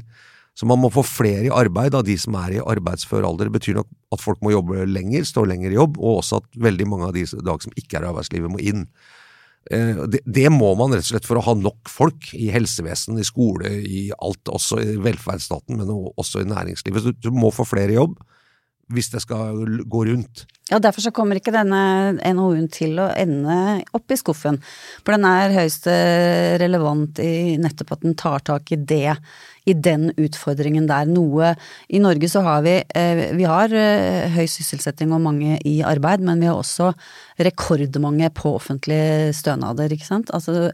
Så 0.56 0.64
man 0.68 0.80
må 0.80 0.88
få 0.92 1.04
flere 1.04 1.50
i 1.50 1.52
arbeid 1.52 1.94
av 1.98 2.06
de 2.06 2.14
som 2.20 2.36
er 2.40 2.56
i 2.56 2.64
arbeidsfør 2.64 3.26
alder. 3.28 3.50
Det 3.50 3.58
betyr 3.58 3.76
nok 3.76 3.90
at 4.16 4.22
folk 4.25 4.40
må 4.44 4.54
jobbe 4.54 4.86
lenger, 4.88 5.26
stå 5.28 5.44
lenger 5.44 5.75
i 5.75 5.76
jobb, 5.76 5.98
og 6.00 6.22
også 6.22 6.40
at 6.40 6.60
veldig 6.64 6.88
mange 6.88 7.10
av 7.10 7.12
de 7.16 7.26
i 7.26 7.44
dag 7.44 7.64
som 7.64 7.76
ikke 7.76 7.98
er 7.98 8.06
i 8.06 8.10
arbeidslivet, 8.10 8.52
må 8.54 8.62
inn. 8.64 8.86
Eh, 9.70 10.00
det, 10.25 10.46
må 10.54 10.70
man 10.78 10.94
rett 10.94 11.04
og 11.04 11.10
slett 11.10 11.28
for 11.28 11.40
å 11.40 11.44
ha 11.44 11.56
nok 11.58 11.90
folk 11.92 12.30
i 12.38 12.48
helsevesen, 12.54 13.18
i 13.20 13.26
skole, 13.26 13.75
i 13.82 14.06
alt, 14.16 14.48
også 14.48 14.80
i 14.80 14.96
velferdsstaten, 15.04 15.76
men 15.76 15.92
også 15.92 16.40
i 16.40 16.48
næringslivet. 16.48 17.04
Så 17.04 17.12
du, 17.12 17.28
du 17.28 17.36
må 17.36 17.52
få 17.54 17.68
flere 17.68 17.98
jobb 17.98 18.16
hvis 18.94 19.08
det 19.10 19.20
skal 19.25 19.58
gå 19.90 20.04
rundt. 20.06 20.44
Ja, 20.70 20.78
derfor 20.82 21.02
så 21.02 21.12
kommer 21.14 21.38
ikke 21.38 21.54
denne 21.54 22.14
NOU-en 22.36 22.68
til 22.70 23.00
å 23.02 23.08
ende 23.18 23.82
opp 23.96 24.14
i 24.14 24.18
skuffen. 24.18 24.60
For 25.02 25.16
den 25.16 25.26
er 25.26 25.54
høyst 25.56 25.88
eh, 25.90 26.54
relevant 26.62 27.18
i 27.22 27.56
nettopp 27.58 27.96
at 27.96 28.06
den 28.06 28.14
tar 28.18 28.44
tak 28.46 28.70
i 28.75 28.78
det, 28.78 29.16
i 29.66 29.75
den 29.75 30.11
utfordringen 30.14 30.87
der. 30.88 31.08
Noe 31.11 31.54
I 31.90 32.00
Norge 32.02 32.30
så 32.30 32.42
har 32.46 32.64
vi 32.66 32.76
eh, 32.80 33.23
Vi 33.37 33.46
har 33.49 33.73
eh, 33.75 34.26
høy 34.35 34.46
sysselsetting 34.50 35.14
og 35.14 35.25
mange 35.25 35.58
i 35.66 35.78
arbeid, 35.87 36.23
men 36.25 36.42
vi 36.42 36.50
har 36.50 36.58
også 36.58 36.92
rekordmange 37.42 38.30
på 38.37 38.54
offentlige 38.56 39.32
stønader, 39.37 39.92
ikke 39.92 40.06
sant. 40.06 40.30
Altså, 40.35 40.70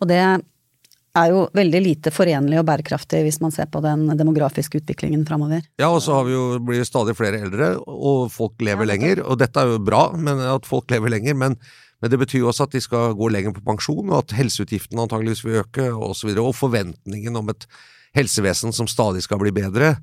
og 0.00 0.10
det 0.10 0.20
er 0.22 1.28
jo 1.28 1.44
veldig 1.54 1.80
lite 1.84 2.12
forenlig 2.14 2.58
og 2.60 2.66
bærekraftig 2.68 3.20
hvis 3.26 3.40
man 3.42 3.52
ser 3.54 3.68
på 3.70 3.82
den 3.84 4.06
demografiske 4.18 4.80
utviklingen 4.80 5.26
framover. 5.28 5.64
Ja, 5.80 5.90
og 5.92 6.00
så 6.04 6.16
har 6.16 6.26
vi 6.28 6.34
jo 6.34 6.58
blitt 6.64 6.88
stadig 6.88 7.14
flere 7.18 7.42
eldre, 7.44 7.74
og 7.84 8.30
folk 8.32 8.62
lever 8.64 8.86
ja, 8.86 8.92
lenger. 8.94 9.24
Og 9.26 9.38
dette 9.40 9.60
er 9.60 9.74
jo 9.74 9.82
bra, 9.84 10.06
men 10.16 10.40
at 10.40 10.68
folk 10.68 10.90
lever 10.92 11.12
lenger, 11.12 11.36
men, 11.38 11.58
men 12.02 12.12
det 12.12 12.20
betyr 12.24 12.42
jo 12.42 12.50
også 12.52 12.66
at 12.66 12.76
de 12.76 12.82
skal 12.84 13.16
gå 13.18 13.30
lenger 13.34 13.54
på 13.56 13.64
pensjon, 13.66 14.06
og 14.08 14.22
at 14.22 14.36
helseutgiftene 14.40 15.04
antageligvis 15.04 15.44
vil 15.46 15.60
øke, 15.62 15.90
og 15.92 16.16
så 16.16 16.30
videre. 16.30 16.48
Og 16.48 16.56
forventningen 16.58 17.36
om 17.38 17.52
et 17.52 17.68
helsevesen 18.16 18.74
som 18.76 18.88
stadig 18.90 19.24
skal 19.24 19.40
bli 19.40 19.52
bedre, 19.54 19.94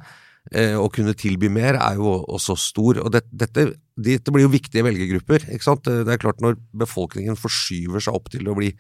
eh, 0.53 0.75
og 0.79 0.91
kunne 0.95 1.17
tilby 1.17 1.49
mer, 1.53 1.77
er 1.77 1.99
jo 1.99 2.19
også 2.25 2.57
stor. 2.59 3.01
Og 3.03 3.11
det, 3.13 3.23
dette, 3.31 3.69
dette 3.97 4.33
blir 4.33 4.47
jo 4.47 4.55
viktige 4.55 4.85
velgergrupper, 4.87 5.49
ikke 5.53 5.67
sant. 5.67 5.85
Det 5.85 6.09
er 6.13 6.21
klart 6.21 6.41
når 6.43 6.57
befolkningen 6.85 7.39
forskyver 7.39 8.03
seg 8.03 8.17
opp 8.17 8.31
til 8.33 8.49
å 8.49 8.57
bli 8.57 8.73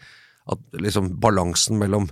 at 0.49 0.81
liksom 0.81 1.13
balansen 1.21 1.77
mellom 1.77 2.09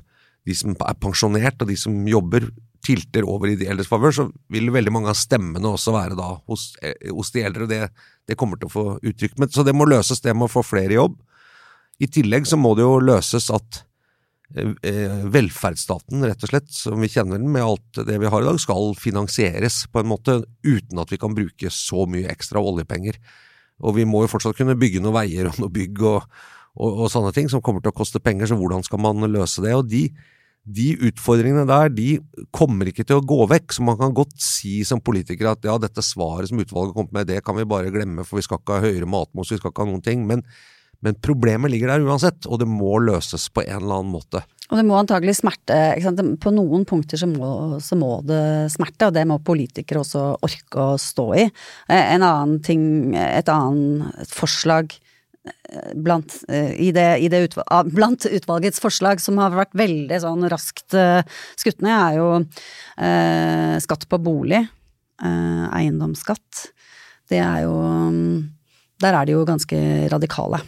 de 0.47 0.55
som 0.55 0.75
er 0.77 0.97
pensjonert 1.01 1.61
og 1.63 1.71
de 1.71 1.77
som 1.79 1.95
jobber, 2.07 2.47
tilter 2.87 3.25
over 3.27 3.51
i 3.51 3.57
de 3.59 3.67
eldres 3.67 3.89
favør, 3.89 4.13
så 4.15 4.25
vil 4.53 4.71
veldig 4.71 4.93
mange 4.93 5.11
av 5.11 5.17
stemmene 5.19 5.73
også 5.73 5.93
være 5.95 6.15
da 6.15 6.29
hos, 6.47 6.69
eh, 6.85 7.09
hos 7.11 7.33
de 7.35 7.43
eldre. 7.43 7.65
og 7.65 7.71
det, 7.71 7.89
det, 8.27 8.37
kommer 8.39 8.59
til 8.59 8.69
å 8.69 8.73
få 8.73 8.85
uttrykk. 9.01 9.37
Men, 9.41 9.51
så 9.51 9.65
det 9.67 9.75
må 9.75 9.87
løses, 9.89 10.21
det 10.23 10.35
med 10.35 10.47
å 10.47 10.53
få 10.53 10.63
flere 10.63 10.95
i 10.95 10.99
jobb. 10.99 11.17
I 11.99 12.07
tillegg 12.07 12.47
så 12.47 12.59
må 12.59 12.75
det 12.77 12.85
jo 12.85 12.99
løses 13.01 13.49
at 13.51 13.81
velferdsstaten, 14.47 16.23
rett 16.23 16.43
og 16.45 16.51
slett, 16.51 16.69
som 16.71 17.01
vi 17.03 17.09
kjenner 17.11 17.41
den 17.41 17.51
med 17.51 17.65
alt 17.65 17.99
det 18.07 18.15
vi 18.21 18.29
har 18.31 18.43
i 18.43 18.47
dag, 18.47 18.59
skal 18.61 18.93
finansieres 18.97 19.83
på 19.91 20.01
en 20.01 20.09
måte 20.13 20.39
uten 20.63 21.01
at 21.01 21.11
vi 21.11 21.19
kan 21.19 21.35
bruke 21.35 21.71
så 21.73 22.05
mye 22.07 22.31
ekstra 22.31 22.61
oljepenger. 22.63 23.19
Og 23.83 23.97
vi 23.99 24.07
må 24.09 24.23
jo 24.23 24.31
fortsatt 24.31 24.57
kunne 24.57 24.77
bygge 24.79 25.03
noen 25.03 25.17
veier 25.19 25.51
og 25.51 25.59
noe 25.61 25.73
bygg 25.73 25.99
og, 25.99 26.23
og, 26.79 26.87
og, 26.87 27.05
sånne 27.11 27.33
ting 27.35 27.51
som 27.51 27.61
kommer 27.61 27.83
til 27.83 27.91
å 27.91 27.97
koste 27.97 28.23
penger, 28.23 28.49
så 28.49 28.57
hvordan 28.57 28.85
skal 28.87 29.03
man 29.03 29.27
løse 29.29 29.61
det? 29.65 29.75
Og 29.75 29.85
de, 29.91 30.07
de 30.63 30.87
utfordringene 31.11 31.67
der 31.67 31.91
de 31.93 32.07
kommer 32.55 32.89
ikke 32.89 33.05
til 33.05 33.19
å 33.19 33.27
gå 33.27 33.43
vekk, 33.51 33.75
så 33.75 33.85
man 33.85 33.99
kan 33.99 34.15
godt 34.15 34.39
si 34.41 34.79
som 34.87 35.03
politiker 35.03 35.51
at 35.51 35.67
ja, 35.67 35.75
dette 35.81 36.01
svaret 36.05 36.49
som 36.49 36.63
utvalget 36.63 36.95
kom 36.95 37.11
med, 37.11 37.27
det 37.29 37.43
kan 37.45 37.59
vi 37.59 37.67
bare 37.67 37.93
glemme, 37.93 38.25
for 38.25 38.39
vi 38.39 38.47
skal 38.47 38.63
ikke 38.63 38.79
ha 38.79 38.87
høyere 38.87 39.11
matmos, 39.11 39.51
vi 39.51 39.59
skal 39.59 39.75
ikke 39.75 39.85
ha 39.85 39.91
noen 39.91 40.07
ting. 40.07 40.25
Men, 40.29 40.47
men, 41.05 41.17
problemet 41.23 41.71
ligger 41.71 41.93
der 41.93 42.05
uansett, 42.05 42.47
og 42.49 42.61
det 42.61 42.67
må 42.69 42.97
løses 43.03 43.47
på 43.53 43.63
en 43.65 43.79
eller 43.79 43.99
annen 43.99 44.13
måte. 44.15 44.43
Og 44.67 44.79
det 44.79 44.83
må 44.83 44.97
antagelig 44.99 45.37
smerte. 45.37 45.77
På 46.43 46.51
noen 46.51 46.83
punkter 46.87 47.19
så 47.21 47.29
må, 47.31 47.49
så 47.83 47.95
må, 47.95 48.17
det 48.27 48.67
smerte, 48.73 49.07
og 49.07 49.15
det 49.15 49.23
må 49.29 49.39
politikere 49.39 50.01
også 50.03 50.23
orke 50.43 50.87
å 50.93 51.01
stå 51.01 51.27
i. 51.37 51.45
Eh, 51.87 52.13
en 52.15 52.25
annen 52.25 52.57
ting, 52.65 52.81
et 53.15 53.51
annet 53.51 54.33
forslag 54.33 54.97
blant, 55.95 56.33
i 56.51 56.89
det, 56.91 57.05
det 57.31 57.39
utvalg, 57.45 57.91
blant, 57.95 58.25
utvalgets 58.27 58.81
forslag 58.83 59.21
som 59.23 59.39
har 59.39 59.55
vært 59.55 59.77
veldig 59.79 60.17
sånn 60.19 60.43
raskt 60.51 60.91
skutt 60.91 61.79
ned, 61.85 61.93
er 61.95 62.17
jo 62.19 62.27
eh, 62.99 63.77
skatt 63.83 64.03
på 64.11 64.19
bolig. 64.19 64.65
Eh, 65.17 65.65
eiendomsskatt. 65.73 66.67
Det 67.27 67.39
er 67.41 67.63
jo 67.65 67.73
um, 67.73 68.51
Der 69.01 69.15
er 69.17 69.25
de 69.25 69.33
jo 69.33 69.45
ganske 69.45 69.77
radikale. 70.11 70.61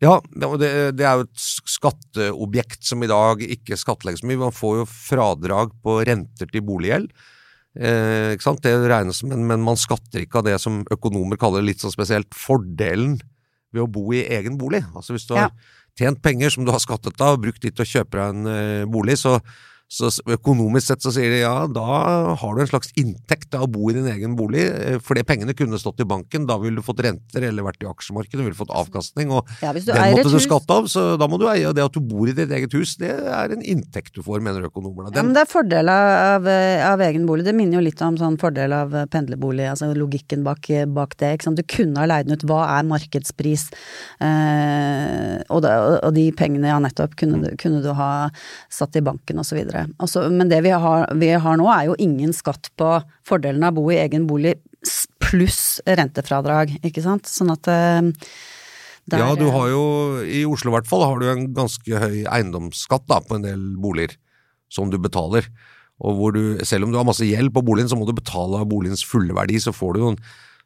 Ja, 0.00 0.14
det, 0.32 0.70
det, 0.96 1.04
er 1.04 1.18
jo 1.18 1.26
et 1.26 1.42
skatteobjekt 1.68 2.86
som 2.88 3.02
i 3.04 3.10
dag 3.10 3.42
ikke 3.44 3.76
skattlegges 3.76 4.24
mye. 4.24 4.40
Man 4.40 4.56
får 4.56 4.78
jo 4.78 4.86
fradrag 4.88 5.74
på 5.84 5.98
renter 6.08 6.48
til 6.48 6.64
boliggjeld. 6.64 7.10
Eh, 7.76 8.32
ikke 8.34 8.46
sant? 8.46 8.62
Det 8.64 8.72
regnes 8.90 9.20
som, 9.20 9.34
men, 9.34 9.60
man 9.62 9.78
skatter 9.78 10.24
ikke 10.24 10.40
av 10.40 10.48
det 10.48 10.56
som 10.62 10.80
økonomer 10.90 11.38
kaller 11.40 11.62
litt 11.62 11.84
sånn 11.84 11.92
spesielt 11.92 12.32
fordelen 12.34 13.18
ved 13.70 13.84
å 13.84 13.90
bo 13.92 14.08
i 14.16 14.24
egen 14.38 14.56
bolig. 14.58 14.82
Altså 14.96 15.14
hvis 15.14 15.28
du 15.28 15.36
har 15.36 15.52
tjent 15.98 16.22
penger 16.24 16.54
som 16.54 16.64
du 16.64 16.72
har 16.72 16.82
skattet 16.82 17.20
av, 17.20 17.36
og 17.36 17.44
brukt 17.44 17.62
de 17.62 17.70
til 17.70 17.84
å 17.84 17.90
kjøpe 17.92 18.16
deg 18.16 18.32
en 18.32 18.48
uh, 18.48 18.88
bolig, 18.90 19.18
så 19.20 19.36
så 19.90 20.06
økonomisk 20.30 20.86
sett 20.86 21.02
så 21.02 21.10
sier 21.10 21.32
de 21.32 21.40
ja, 21.42 21.54
da 21.66 21.84
har 22.38 22.54
du 22.54 22.60
en 22.62 22.68
slags 22.70 22.92
inntekt 23.00 23.56
av 23.58 23.64
å 23.66 23.70
bo 23.74 23.88
i 23.90 23.96
din 23.96 24.06
egen 24.06 24.36
bolig, 24.38 24.62
eh, 24.70 24.98
for 25.02 25.18
det 25.18 25.24
pengene 25.26 25.54
kunne 25.58 25.80
stått 25.82 26.04
i 26.04 26.06
banken, 26.06 26.46
da 26.46 26.60
ville 26.62 26.78
du 26.78 26.86
fått 26.86 27.02
renter 27.02 27.48
eller 27.48 27.66
vært 27.66 27.82
i 27.82 27.88
aksjemarkedet, 27.90 28.44
ville 28.46 28.58
fått 28.58 28.70
avkastning, 28.70 29.32
og 29.34 29.50
ja, 29.58 29.72
den 29.74 30.14
måtte 30.14 30.30
du 30.30 30.38
skatte 30.42 30.76
av, 30.78 30.86
så 30.90 31.04
da 31.18 31.26
må 31.30 31.40
du 31.40 31.48
eie. 31.50 31.66
Og 31.66 31.74
det 31.74 31.82
at 31.82 31.96
du 31.96 31.98
bor 32.06 32.30
i 32.30 32.34
ditt 32.36 32.52
eget 32.54 32.74
hus, 32.78 32.94
det 33.00 33.10
er 33.10 33.56
en 33.56 33.64
inntekt 33.66 34.14
du 34.14 34.22
får, 34.22 34.38
mener 34.44 34.68
økonomer. 34.70 35.10
Ja, 35.10 35.24
men 35.26 35.34
det 35.34 35.42
er 35.42 35.50
fordel 35.50 35.90
av, 35.90 36.46
av, 36.46 37.02
egen 37.08 37.26
bolig. 37.26 37.48
Det 37.48 37.56
minner 37.58 37.80
jo 37.80 37.84
litt 37.88 38.00
om 38.06 38.18
sånn 38.20 38.38
fordel 38.40 38.76
av 38.76 38.94
pendlerbolig, 39.10 39.66
altså 39.72 39.90
logikken 39.96 40.46
bak, 40.46 40.70
bak 40.94 41.18
det. 41.18 41.34
Du 41.50 41.64
kunne 41.66 41.98
ha 41.98 42.06
leid 42.06 42.28
den 42.28 42.38
ut, 42.38 42.46
hva 42.46 42.62
er 42.76 42.86
markedspris? 42.86 43.66
Eh, 44.22 45.36
og, 45.48 45.64
det, 45.66 45.74
og, 45.98 46.10
de 46.14 46.28
pengene, 46.36 46.70
ja 46.70 46.78
nettopp, 46.82 47.18
kunne, 47.18 47.56
kunne 47.60 47.82
du 47.82 47.90
ha 47.98 48.12
satt 48.70 48.98
i 48.98 49.04
banken, 49.04 49.42
og 49.42 49.48
så 49.48 49.58
videre. 49.58 49.79
Altså, 50.02 50.26
men 50.32 50.50
det 50.50 50.60
vi 50.66 50.72
har, 50.72 51.06
vi 51.20 51.32
har, 51.32 51.58
nå 51.60 51.68
er 51.72 51.90
jo 51.90 51.98
ingen 52.02 52.34
skatt 52.36 52.70
på 52.80 52.94
fordelen 53.28 53.64
av 53.66 53.74
å 53.74 53.82
bo 53.82 53.92
i 53.92 54.00
egen 54.02 54.26
bolig 54.30 54.56
pluss 55.20 55.80
rentefradrag, 55.84 56.72
ikke 56.86 57.04
sant. 57.04 57.28
Sånn 57.28 57.52
at 57.52 57.68
uh, 57.68 58.08
der, 59.10 59.22
Ja, 59.22 59.34
du 59.38 59.48
har 59.52 59.68
jo, 59.72 59.82
i 60.24 60.44
Oslo 60.48 60.72
i 60.72 60.76
hvert 60.78 60.88
fall, 60.90 61.04
har 61.06 61.20
du 61.20 61.28
en 61.30 61.48
ganske 61.56 62.02
høy 62.04 62.22
eiendomsskatt 62.24 63.06
da, 63.10 63.20
på 63.24 63.38
en 63.38 63.46
del 63.46 63.62
boliger 63.80 64.16
som 64.72 64.90
du 64.92 64.98
betaler. 65.02 65.48
Og 66.00 66.16
hvor 66.16 66.36
du, 66.36 66.42
selv 66.64 66.86
om 66.86 66.94
du 66.94 67.00
har 67.00 67.08
masse 67.08 67.26
gjeld 67.26 67.52
på 67.52 67.64
boligen, 67.66 67.90
så 67.90 67.98
må 67.98 68.06
du 68.08 68.14
betale 68.16 68.62
av 68.62 68.70
boligens 68.70 69.04
fulle 69.04 69.36
verdi, 69.36 69.58
så 69.60 69.74
får 69.76 69.96
du 69.96 70.04
noen 70.04 70.20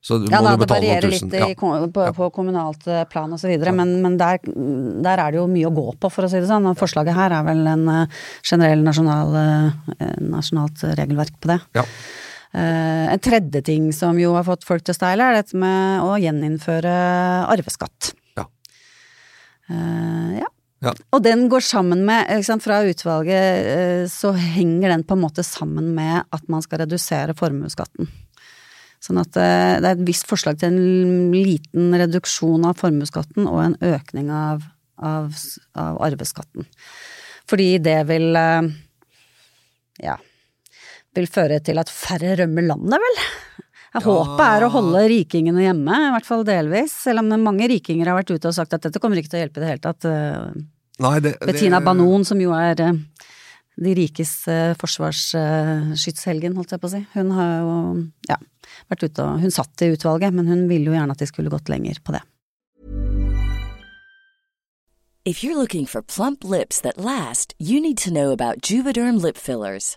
så 0.05 0.19
ja, 0.29 0.43
da, 0.45 0.51
det 0.61 0.67
varierer 0.69 1.09
litt 1.09 1.33
i, 1.33 1.55
på, 1.57 2.03
på, 2.13 2.27
kommunalt 2.35 2.83
eh, 2.93 3.07
plan 3.09 3.31
osv., 3.33 3.49
ja. 3.49 3.73
men, 3.73 3.95
men 4.05 4.19
der, 4.21 4.37
der, 4.45 5.17
er 5.17 5.33
det 5.33 5.39
jo 5.39 5.47
mye 5.49 5.71
å 5.71 5.73
gå 5.73 5.85
på, 5.97 6.11
for 6.13 6.27
å 6.27 6.29
si 6.29 6.43
det 6.43 6.49
sånn. 6.51 6.67
Og 6.69 6.77
forslaget 6.77 7.17
her 7.17 7.33
er 7.33 7.47
vel 7.47 7.63
en 7.71 7.87
uh, 7.89 8.27
generell 8.45 8.83
nasjonal, 8.85 9.33
uh, 9.33 10.03
nasjonalt 10.21 10.85
regelverk 11.01 11.39
på 11.41 11.49
det. 11.55 11.57
Ja. 11.79 11.87
Uh, 12.53 13.15
en 13.15 13.23
tredje 13.25 13.63
ting 13.65 13.87
som 13.97 14.21
jo 14.21 14.35
har 14.37 14.45
fått 14.45 14.67
folk 14.69 14.85
til 14.85 14.93
å 14.93 14.99
steile, 14.99 15.31
er 15.31 15.41
dette 15.41 15.57
med 15.57 16.05
å 16.05 16.19
gjeninnføre 16.21 16.93
arveskatt. 17.55 18.13
Ja. 18.37 18.45
ja. 20.43 20.51
Ja. 20.85 20.93
Og 21.17 21.25
den 21.25 21.47
går 21.49 21.65
sammen 21.65 22.05
med, 22.05 22.29
sant, 22.45 22.61
fra 22.61 22.83
utvalget 22.85 24.05
så 24.13 24.35
henger 24.37 24.93
den 24.93 25.07
på 25.09 25.17
en 25.17 25.25
måte 25.25 25.41
sammen 25.49 25.95
med 25.97 26.29
at 26.29 26.45
man 26.53 26.61
skal 26.61 26.85
redusere 26.85 27.33
formuesskatten. 27.39 28.13
Sånn 29.05 29.21
at 29.21 29.37
eh, 29.37 29.77
det 29.83 29.89
er 29.89 29.99
et 29.99 30.07
visst 30.07 30.29
forslag 30.31 30.61
til 30.61 30.73
en 30.73 31.35
liten 31.35 31.93
reduksjon 32.01 32.65
av 32.65 32.79
formuesskatten 32.81 33.49
og 33.51 33.61
en 33.61 33.75
økning 33.85 34.31
av, 34.33 34.65
av, 34.97 35.35
av, 35.77 35.99
arbeidsskatten. 36.09 36.69
Fordi 37.51 37.75
det 37.85 37.99
vil 38.09 38.31
eh, 38.41 38.71
ja 40.05 40.17
vil 41.15 41.29
føre 41.31 41.61
til 41.63 41.79
at 41.79 41.91
færre 41.93 42.33
rømmer 42.41 42.65
landet, 42.67 42.99
vel? 42.99 43.19
Ja. 43.95 44.01
Håpet 44.03 44.41
er 44.43 44.65
å 44.67 44.71
holde 44.75 45.05
rikingene 45.07 45.63
hjemme, 45.63 45.99
i 46.09 46.09
hvert 46.11 46.27
fall 46.27 46.41
delvis. 46.43 46.97
Selv 47.05 47.23
om 47.23 47.29
mange 47.45 47.69
rikinger 47.71 48.11
har 48.11 48.17
vært 48.19 48.33
ute 48.35 48.51
og 48.51 48.57
sagt 48.57 48.75
at 48.75 48.83
dette 48.83 48.99
kommer 48.99 49.21
ikke 49.21 49.31
til 49.31 49.39
å 49.39 49.43
hjelpe 49.45 49.61
i 49.61 49.63
det 49.63 49.69
hele 49.71 49.85
tatt. 49.85 50.09
Eh, 50.11 50.65
Nei, 51.05 51.13
det, 51.23 51.37
Bettina 51.45 51.79
det... 51.79 51.87
Banon, 51.87 52.27
som 52.27 52.43
jo 52.43 52.57
er 52.59 52.75
de 52.81 53.95
rikes 53.95 54.33
forsvarsskytshelgen, 54.81 56.59
holdt 56.59 56.75
jeg 56.75 56.83
på 56.83 56.91
å 56.91 56.95
si. 56.97 57.05
Hun 57.15 57.31
har 57.39 57.55
jo 57.55 57.79
ja, 58.33 58.41
vært 58.93 59.07
ute 59.09 59.25
og 59.25 59.43
Hun 59.43 59.55
satt 59.55 59.83
i 59.83 59.93
utvalget, 59.95 60.35
men 60.35 60.49
hun 60.51 60.69
ville 60.71 60.91
jo 60.91 60.97
gjerne 60.97 61.15
at 61.15 61.23
de 61.23 61.29
skulle 61.31 61.53
gått 61.53 61.73
lenger 61.73 62.01
på 62.05 62.17
det. 62.17 62.23
If 65.25 65.43
you're 65.43 65.57
looking 65.57 65.87
for 65.87 66.03
plump 66.03 66.45
lips 66.45 66.81
that 66.83 66.99
last, 66.99 67.55
you 67.59 67.81
need 67.81 67.97
to 68.05 68.11
know 68.13 68.31
about 68.31 68.61
Juvederm 68.61 69.23
lip 69.23 69.39
fillers. 69.39 69.97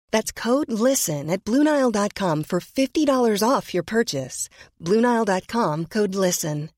That's 0.11 0.31
code 0.31 0.71
LISTEN 0.71 1.29
at 1.29 1.43
Bluenile.com 1.43 2.43
for 2.43 2.59
$50 2.59 3.43
off 3.49 3.73
your 3.73 3.83
purchase. 3.83 4.49
Bluenile.com 4.79 5.85
code 5.85 6.15
LISTEN. 6.15 6.69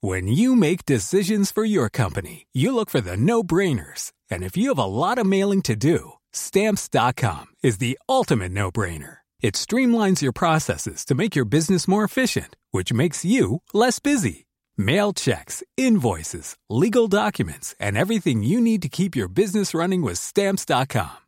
When 0.00 0.28
you 0.28 0.54
make 0.54 0.86
decisions 0.86 1.50
for 1.50 1.64
your 1.64 1.88
company, 1.90 2.46
you 2.52 2.72
look 2.72 2.88
for 2.88 3.00
the 3.00 3.16
no 3.16 3.42
brainers. 3.42 4.12
And 4.30 4.44
if 4.44 4.56
you 4.56 4.68
have 4.68 4.78
a 4.78 4.84
lot 4.84 5.18
of 5.18 5.26
mailing 5.26 5.60
to 5.62 5.74
do, 5.74 6.12
stamps.com 6.32 7.46
is 7.64 7.78
the 7.78 7.98
ultimate 8.08 8.52
no 8.52 8.70
brainer. 8.70 9.18
It 9.40 9.54
streamlines 9.54 10.22
your 10.22 10.32
processes 10.32 11.04
to 11.06 11.16
make 11.16 11.34
your 11.34 11.44
business 11.44 11.88
more 11.88 12.04
efficient, 12.04 12.54
which 12.70 12.92
makes 12.92 13.24
you 13.24 13.62
less 13.72 13.98
busy. 13.98 14.46
Mail 14.76 15.12
checks, 15.12 15.64
invoices, 15.76 16.54
legal 16.70 17.08
documents, 17.08 17.74
and 17.80 17.96
everything 17.98 18.44
you 18.44 18.60
need 18.60 18.82
to 18.82 18.88
keep 18.88 19.16
your 19.16 19.28
business 19.28 19.74
running 19.74 20.02
with 20.02 20.18
stamps.com. 20.18 21.27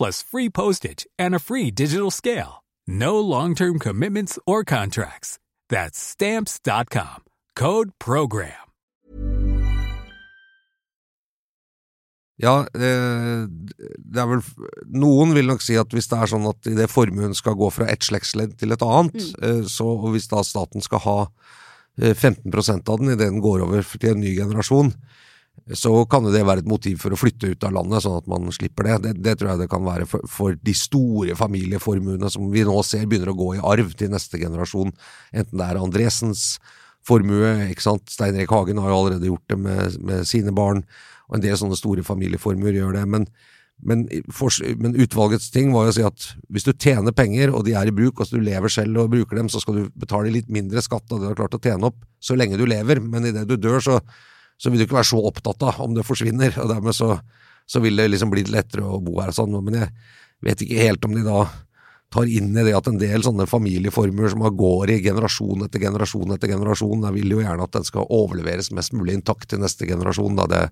plus 0.00 0.22
free 0.22 0.48
postage 0.48 1.06
and 1.18 1.34
a 1.34 1.38
free 1.38 1.70
digital 1.70 2.10
scale. 2.10 2.64
No 2.86 3.20
long 3.20 3.54
term 3.54 3.78
commitments 3.78 4.38
or 4.46 4.64
contracts. 4.64 5.38
That's 5.68 5.98
Stamps.com. 5.98 7.24
Code 7.54 7.90
PROGRAM. 7.98 8.66
Ja, 12.40 12.64
det, 12.72 12.88
er 14.16 14.28
vel 14.30 14.40
Noen 14.88 15.34
vil 15.36 15.50
nok 15.50 15.60
si 15.60 15.74
at 15.76 15.92
hvis 15.92 16.08
det 16.08 16.22
er 16.22 16.30
sånn 16.30 16.46
at 16.48 16.68
idet 16.70 16.88
formuen 16.88 17.34
skal 17.36 17.58
gå 17.60 17.68
fra 17.74 17.88
ett 17.92 18.06
slektsledd 18.06 18.54
til 18.56 18.72
et 18.72 18.84
annet, 18.86 19.18
mm. 19.36 19.66
så 19.68 19.90
og 19.98 20.14
hvis 20.14 20.30
da 20.30 20.40
staten 20.46 20.80
skal 20.80 21.02
ha 21.04 21.16
eh, 22.00 22.14
15 22.14 22.48
av 22.80 23.02
den 23.02 23.12
idet 23.12 23.26
den 23.26 23.42
går 23.44 23.66
over 23.66 23.84
til 23.84 24.14
en 24.14 24.24
ny 24.24 24.32
generasjon, 24.38 24.94
så 25.74 25.92
kan 26.10 26.24
det 26.26 26.42
være 26.42 26.64
et 26.64 26.70
motiv 26.70 26.98
for 27.02 27.14
å 27.14 27.18
flytte 27.18 27.52
ut 27.52 27.64
av 27.66 27.74
landet, 27.76 28.02
sånn 28.04 28.18
at 28.18 28.28
man 28.30 28.48
slipper 28.54 28.88
det. 28.88 28.96
Det, 29.04 29.12
det 29.26 29.36
tror 29.38 29.52
jeg 29.52 29.62
det 29.62 29.70
kan 29.70 29.84
være 29.86 30.08
for, 30.10 30.24
for, 30.30 30.56
de 30.56 30.74
store 30.76 31.36
familieformuene 31.38 32.30
som 32.32 32.48
vi 32.52 32.64
nå 32.66 32.74
ser 32.86 33.06
begynner 33.10 33.32
å 33.32 33.38
gå 33.38 33.52
i 33.56 33.62
arv 33.72 33.94
til 33.98 34.12
neste 34.12 34.40
generasjon, 34.40 34.92
enten 35.30 35.60
det 35.60 35.68
er 35.68 35.80
Andresens 35.80 36.44
formue, 37.06 37.70
ikke 37.70 37.84
sant, 37.84 38.10
Stein 38.12 38.36
Erik 38.36 38.52
Hagen 38.52 38.80
har 38.82 38.92
jo 38.92 38.98
allerede 38.98 39.30
gjort 39.30 39.46
det 39.48 39.56
med, 39.60 39.96
med 40.04 40.26
sine 40.28 40.52
barn, 40.56 40.82
og 41.30 41.38
en 41.38 41.44
del 41.44 41.56
sånne 41.56 41.78
store 41.78 42.04
familieformuer 42.04 42.76
gjør 42.76 42.98
det. 42.98 43.04
Men, 43.08 43.26
men, 43.86 44.04
for, 44.34 44.52
men, 44.82 44.96
utvalgets 45.00 45.48
ting 45.54 45.70
var 45.72 45.86
jo 45.86 45.94
å 45.94 45.96
si 45.96 46.04
at 46.04 46.26
hvis 46.52 46.66
du 46.66 46.74
tjener 46.74 47.14
penger, 47.16 47.54
og 47.54 47.64
de 47.68 47.76
er 47.78 47.88
i 47.88 47.94
bruk, 47.94 48.20
og 48.20 48.28
så 48.28 48.36
du 48.36 48.44
lever 48.44 48.72
selv 48.72 49.04
og 49.04 49.14
bruker 49.14 49.40
dem, 49.40 49.48
så 49.52 49.62
skal 49.62 49.78
du 49.78 49.94
betale 50.02 50.34
litt 50.34 50.50
mindre 50.52 50.82
skatt 50.84 51.06
av 51.08 51.20
det 51.20 51.28
du 51.28 51.30
har 51.30 51.40
klart 51.40 51.56
å 51.56 51.62
tjene 51.62 51.88
opp, 51.88 52.02
så 52.20 52.36
lenge 52.36 52.60
du 52.60 52.66
lever. 52.68 53.00
Men 53.00 53.30
idet 53.30 53.46
du 53.48 53.56
dør, 53.56 53.80
så, 53.84 54.00
så 54.60 54.70
vil 54.70 54.82
du 54.82 54.86
ikke 54.86 54.98
være 54.98 55.10
så 55.10 55.22
opptatt 55.30 55.64
av 55.64 55.80
om 55.80 55.96
det 55.96 56.04
forsvinner, 56.04 56.52
og 56.60 56.68
dermed 56.68 56.96
så, 56.96 57.14
så 57.64 57.80
vil 57.80 57.96
det 57.96 58.10
liksom 58.10 58.32
bli 58.32 58.44
lettere 58.52 58.84
å 58.84 59.00
bo 59.02 59.18
her 59.22 59.32
og 59.32 59.38
sånn. 59.38 59.56
Men 59.64 59.78
jeg 59.80 59.90
vet 60.44 60.64
ikke 60.66 60.86
helt 60.86 61.06
om 61.08 61.16
de 61.16 61.24
da 61.24 61.44
tar 62.10 62.26
inn 62.26 62.50
i 62.58 62.64
det 62.66 62.74
at 62.74 62.88
en 62.90 62.98
del 62.98 63.22
sånne 63.22 63.46
familieformuer 63.46 64.32
som 64.32 64.42
går 64.42 64.96
i 64.96 64.98
generasjon 65.04 65.64
etter 65.64 65.82
generasjon 65.84 66.34
etter 66.34 66.50
generasjon, 66.50 67.06
jeg 67.06 67.16
vil 67.20 67.36
jo 67.36 67.44
gjerne 67.44 67.68
at 67.68 67.76
den 67.78 67.86
skal 67.86 68.10
overleveres 68.10 68.72
mest 68.74 68.96
mulig 68.98 69.14
intakt 69.16 69.48
til 69.52 69.62
neste 69.62 69.88
generasjon. 69.88 70.36
da 70.42 70.48
det 70.50 70.64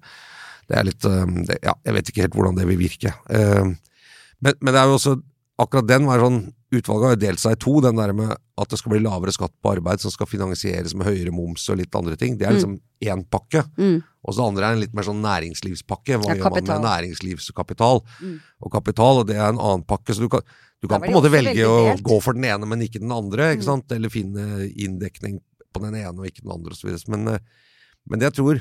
det 0.69 0.77
er 0.77 0.85
litt 0.85 1.01
det, 1.01 1.59
Ja, 1.65 1.75
jeg 1.87 1.97
vet 1.97 2.11
ikke 2.11 2.27
helt 2.27 2.37
hvordan 2.37 2.59
det 2.59 2.67
vil 2.69 2.81
virke. 2.81 3.15
Men, 3.33 4.53
men 4.61 4.73
det 4.73 4.77
er 4.77 4.87
jo 4.91 4.99
også 5.01 5.19
Akkurat 5.59 5.89
den 5.89 6.05
var 6.07 6.21
sånn 6.23 6.43
Utvalget 6.71 7.07
har 7.09 7.15
jo 7.17 7.21
delt 7.23 7.41
seg 7.43 7.55
i 7.57 7.59
to. 7.65 7.73
Den 7.81 7.97
der 7.99 8.13
med 8.13 8.35
at 8.59 8.71
det 8.73 8.79
skal 8.81 8.93
bli 8.95 9.01
lavere 9.05 9.33
skatt 9.35 9.53
på 9.63 9.73
arbeid 9.77 10.03
som 10.03 10.13
skal 10.13 10.29
finansieres 10.31 10.95
med 10.99 11.07
høyere 11.07 11.33
moms 11.35 11.67
og 11.71 11.79
litt 11.81 11.95
andre 11.95 12.17
ting. 12.19 12.37
Det 12.39 12.47
er 12.49 12.57
liksom 12.57 12.79
én 13.05 13.25
pakke. 13.31 13.63
Mm. 13.79 14.01
Og 14.25 14.35
så 14.35 14.41
det 14.41 14.47
andre 14.49 14.65
er 14.69 14.77
en 14.77 14.83
litt 14.83 14.97
mer 14.99 15.07
sånn 15.07 15.21
næringslivspakke. 15.25 16.19
Hva 16.19 16.33
Ja, 16.33 16.39
gjør 16.41 16.57
man 16.57 16.67
med 16.67 16.87
næringslivskapital 16.89 18.03
og 18.03 18.73
kapital? 18.73 19.23
Og 19.23 19.29
det 19.29 19.37
er 19.39 19.47
en 19.53 19.63
annen 19.63 19.87
pakke. 19.87 20.17
Så 20.17 20.27
du 20.27 20.31
kan, 20.33 20.43
du 20.83 20.89
kan 20.91 21.05
på 21.05 21.13
en 21.13 21.19
måte 21.21 21.33
velge 21.33 21.69
å 21.69 21.95
gå 22.03 22.19
for 22.25 22.35
den 22.37 22.49
ene, 22.51 22.67
men 22.67 22.83
ikke 22.83 23.03
den 23.05 23.15
andre. 23.15 23.53
ikke 23.55 23.69
sant? 23.69 23.95
Eller 23.95 24.13
finne 24.13 24.67
inndekning 24.75 25.39
på 25.73 25.85
den 25.85 25.95
ene 26.01 26.17
og 26.17 26.27
ikke 26.27 26.43
den 26.43 26.57
andre 26.59 26.75
osv. 26.75 26.91
Men, 27.15 27.29
eh, 27.37 27.71
men 28.11 28.27
jeg 28.27 28.35
tror 28.41 28.61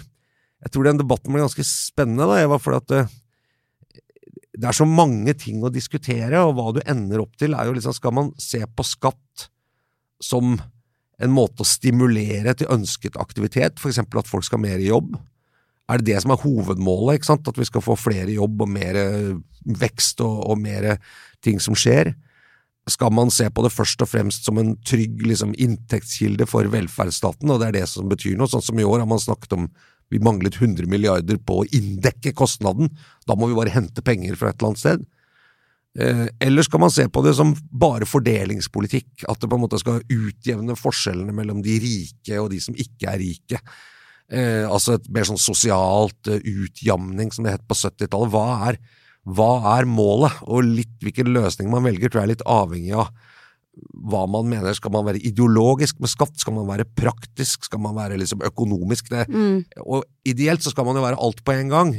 jeg 0.58 0.74
tror 0.74 0.88
den 0.88 1.00
debatten 1.00 1.34
blir 1.34 1.46
ganske 1.46 1.66
spennende, 1.68 2.26
da, 2.26 2.40
Eva, 2.42 2.58
for 2.62 2.78
at 2.80 2.94
eh, 2.96 3.10
det 4.58 4.66
er 4.66 4.78
så 4.78 4.88
mange 4.90 5.36
ting 5.38 5.62
å 5.62 5.70
diskutere, 5.74 6.42
og 6.42 6.56
hva 6.58 6.72
du 6.74 6.82
ender 6.82 7.22
opp 7.22 7.38
til, 7.38 7.54
er 7.54 7.70
jo 7.70 7.76
liksom 7.78 7.94
Skal 7.94 8.16
man 8.18 8.32
se 8.42 8.64
på 8.66 8.86
skatt 8.86 9.20
som 10.24 10.58
en 11.18 11.34
måte 11.34 11.64
å 11.64 11.68
stimulere 11.68 12.54
til 12.58 12.70
ønsket 12.74 13.18
aktivitet, 13.20 13.82
f.eks. 13.82 14.00
at 14.04 14.30
folk 14.30 14.46
skal 14.46 14.62
mer 14.62 14.82
i 14.82 14.92
jobb? 14.92 15.16
Er 15.88 16.02
det 16.02 16.12
det 16.12 16.22
som 16.24 16.34
er 16.36 16.42
hovedmålet? 16.44 17.18
ikke 17.18 17.32
sant? 17.32 17.48
At 17.48 17.58
vi 17.58 17.68
skal 17.68 17.84
få 17.84 17.96
flere 17.98 18.30
i 18.30 18.38
jobb 18.38 18.62
og 18.66 18.72
mer 18.72 18.98
vekst 19.66 20.22
og, 20.26 20.42
og 20.52 20.60
mer 20.62 20.98
ting 21.44 21.62
som 21.64 21.78
skjer? 21.80 22.12
Skal 22.88 23.12
man 23.12 23.32
se 23.34 23.48
på 23.52 23.64
det 23.66 23.74
først 23.74 24.04
og 24.04 24.10
fremst 24.12 24.48
som 24.48 24.60
en 24.62 24.76
trygg 24.88 25.24
liksom, 25.26 25.56
inntektskilde 25.60 26.48
for 26.48 26.68
velferdsstaten, 26.72 27.52
og 27.52 27.60
det 27.60 27.70
er 27.70 27.80
det 27.82 27.88
som 27.92 28.08
betyr 28.12 28.38
noe? 28.40 28.52
Sånn 28.52 28.64
som 28.64 28.80
i 28.80 28.88
år 28.88 29.04
har 29.04 29.10
man 29.10 29.24
snakket 29.24 29.58
om 29.58 29.68
vi 30.12 30.22
manglet 30.24 30.56
100 30.56 30.88
milliarder 30.88 31.40
på 31.44 31.62
å 31.62 31.68
inndekke 31.76 32.32
kostnaden, 32.38 32.94
da 33.28 33.36
må 33.36 33.50
vi 33.50 33.58
bare 33.58 33.74
hente 33.74 34.04
penger 34.06 34.38
fra 34.40 34.54
et 34.54 34.60
eller 34.60 34.72
annet 34.72 34.84
sted. 34.84 35.04
Eh, 35.98 36.28
Eller 36.40 36.66
skal 36.66 36.82
man 36.84 36.94
se 36.94 37.08
på 37.10 37.24
det 37.26 37.34
som 37.38 37.56
bare 37.72 38.06
fordelingspolitikk, 38.06 39.26
at 39.28 39.42
det 39.42 39.50
på 39.50 39.58
en 39.58 39.64
måte 39.66 39.80
skal 39.82 40.04
utjevne 40.04 40.78
forskjellene 40.78 41.34
mellom 41.34 41.64
de 41.66 41.78
rike 41.82 42.42
og 42.42 42.52
de 42.54 42.62
som 42.62 42.78
ikke 42.78 43.10
er 43.10 43.22
rike? 43.24 43.62
Eh, 44.28 44.66
altså 44.68 44.98
et 44.98 45.08
mer 45.14 45.26
sånn 45.26 45.42
sosialt 45.42 46.30
eh, 46.30 46.44
utjamning, 46.44 47.32
som 47.34 47.48
det 47.48 47.56
het 47.56 47.66
på 47.68 47.78
70-tallet. 47.80 48.34
Hva, 48.34 48.76
hva 49.38 49.52
er 49.78 49.90
målet? 49.90 50.44
Og 50.46 50.68
litt 50.68 50.94
hvilken 51.02 51.32
løsning 51.34 51.72
man 51.74 51.88
velger, 51.88 52.12
tror 52.12 52.24
jeg 52.24 52.30
er 52.30 52.36
litt 52.36 52.48
avhengig 52.48 52.94
av 52.94 53.10
hva 54.08 54.24
man 54.30 54.48
mener. 54.50 54.76
Skal 54.78 54.94
man 54.94 55.06
være 55.08 55.22
ideologisk 55.26 56.00
med 56.04 56.12
skatt? 56.12 56.36
Skal 56.40 56.56
man 56.56 56.68
være 56.70 56.88
praktisk? 56.98 57.66
Skal 57.68 57.82
man 57.84 57.96
være 57.98 58.20
liksom 58.22 58.44
økonomisk? 58.46 59.10
Det, 59.10 59.26
Mm. 59.28 59.66
Og 59.86 60.04
ideelt 60.26 60.64
så 60.64 60.72
skal 60.72 60.86
man 60.86 60.96
jo 60.96 61.04
være 61.04 61.20
alt 61.20 61.44
på 61.44 61.52
en 61.52 61.70
gang. 61.70 61.94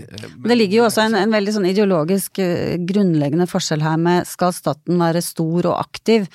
Det 0.44 0.56
ligger 0.56 0.78
jo 0.78 0.84
også 0.86 1.04
en, 1.06 1.14
en 1.14 1.32
veldig 1.32 1.54
sånn 1.54 1.68
ideologisk 1.68 2.38
eh, 2.42 2.78
grunnleggende 2.78 3.48
forskjell 3.50 3.82
her 3.84 3.98
med 4.00 4.26
skal 4.28 4.54
staten 4.56 4.98
være 5.00 5.22
stor 5.24 5.70
og 5.72 5.78
aktiv 5.80 6.28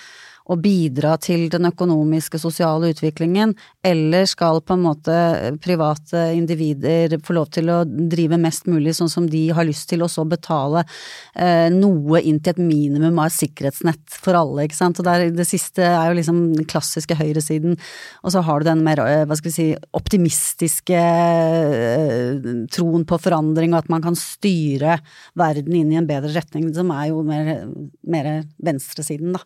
og 0.52 0.60
bidra 0.64 1.16
til 1.22 1.46
den 1.52 1.68
økonomiske, 1.70 2.40
sosiale 2.42 2.92
utviklingen, 2.92 3.54
eller 3.86 4.28
skal 4.28 4.60
på 4.64 4.76
en 4.76 4.84
måte 4.84 5.16
private 5.64 6.26
individer 6.36 7.16
få 7.24 7.38
lov 7.38 7.52
til 7.56 7.72
å 7.72 7.80
drive 7.88 8.40
mest 8.42 8.68
mulig 8.72 8.96
sånn 8.98 9.12
som 9.12 9.28
de 9.30 9.46
har 9.56 9.68
lyst 9.68 9.88
til, 9.92 10.04
og 10.04 10.12
så 10.12 10.26
betale 10.28 10.84
eh, 10.84 11.70
noe 11.74 12.22
inn 12.22 12.42
til 12.44 12.56
et 12.56 12.62
minimum 12.64 13.22
av 13.22 13.30
et 13.30 13.38
sikkerhetsnett 13.38 14.18
for 14.20 14.36
alle, 14.40 14.68
ikke 14.68 14.80
sant. 14.80 15.00
Og 15.00 15.08
der, 15.08 15.30
det 15.36 15.48
siste 15.48 15.86
er 15.88 16.12
jo 16.12 16.20
liksom 16.20 16.44
den 16.58 16.68
klassiske 16.70 17.18
høyresiden, 17.20 17.78
og 18.24 18.36
så 18.36 18.44
har 18.44 18.60
du 18.60 18.70
den 18.72 18.84
mer, 18.86 19.04
eh, 19.08 19.24
hva 19.30 19.40
skal 19.40 19.52
vi 19.52 19.56
si, 19.56 19.70
optimistiske 19.96 21.00
eh, 21.00 22.52
troen 22.74 23.08
på 23.08 23.22
forandring, 23.24 23.74
og 23.74 23.84
at 23.84 23.92
man 23.94 24.04
kan 24.04 24.20
styre 24.20 25.00
verden 25.40 25.80
inn 25.80 25.96
i 25.96 26.02
en 26.02 26.10
bedre 26.10 26.34
retning, 26.36 26.68
som 26.76 26.92
er 26.96 27.10
jo 27.14 27.24
mer, 27.28 27.56
mer 28.04 28.32
venstresiden, 28.64 29.36
da. 29.38 29.44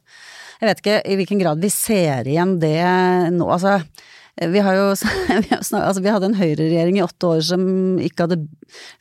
Jeg 0.57 0.71
vet 0.71 0.79
ikke 0.81 0.87
i 0.88 1.17
hvilken 1.19 1.41
grad 1.41 1.62
vi 1.63 1.71
ser 1.73 2.28
igjen 2.30 2.58
det 2.62 2.80
nå, 3.36 3.47
altså. 3.47 3.80
Vi 4.38 4.62
har 4.62 4.76
jo 4.78 4.89
vi, 5.43 5.50
har 5.50 5.63
snak, 5.65 5.84
altså 5.88 6.04
vi 6.06 6.12
hadde 6.13 6.30
en 6.30 6.38
høyreregjering 6.38 7.00
i 7.00 7.06
åtte 7.06 7.32
år 7.32 7.39
som 7.45 7.63
ikke 8.04 8.28
hadde 8.28 8.43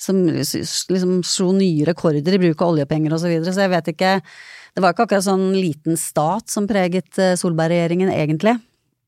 Som 0.00 0.22
liksom 0.32 1.18
slo 1.26 1.50
nye 1.56 1.84
rekorder 1.88 2.38
i 2.38 2.40
bruk 2.40 2.62
av 2.62 2.76
oljepenger 2.76 3.12
og 3.12 3.20
så 3.20 3.32
videre, 3.32 3.52
så 3.52 3.66
jeg 3.66 3.74
vet 3.74 3.90
ikke 3.92 4.14
Det 4.22 4.84
var 4.84 4.94
ikke 4.94 5.08
akkurat 5.08 5.26
sånn 5.26 5.50
liten 5.56 6.00
stat 6.00 6.48
som 6.52 6.68
preget 6.70 7.20
eh, 7.20 7.36
Solberg-regjeringen, 7.40 8.12
egentlig. 8.12 8.56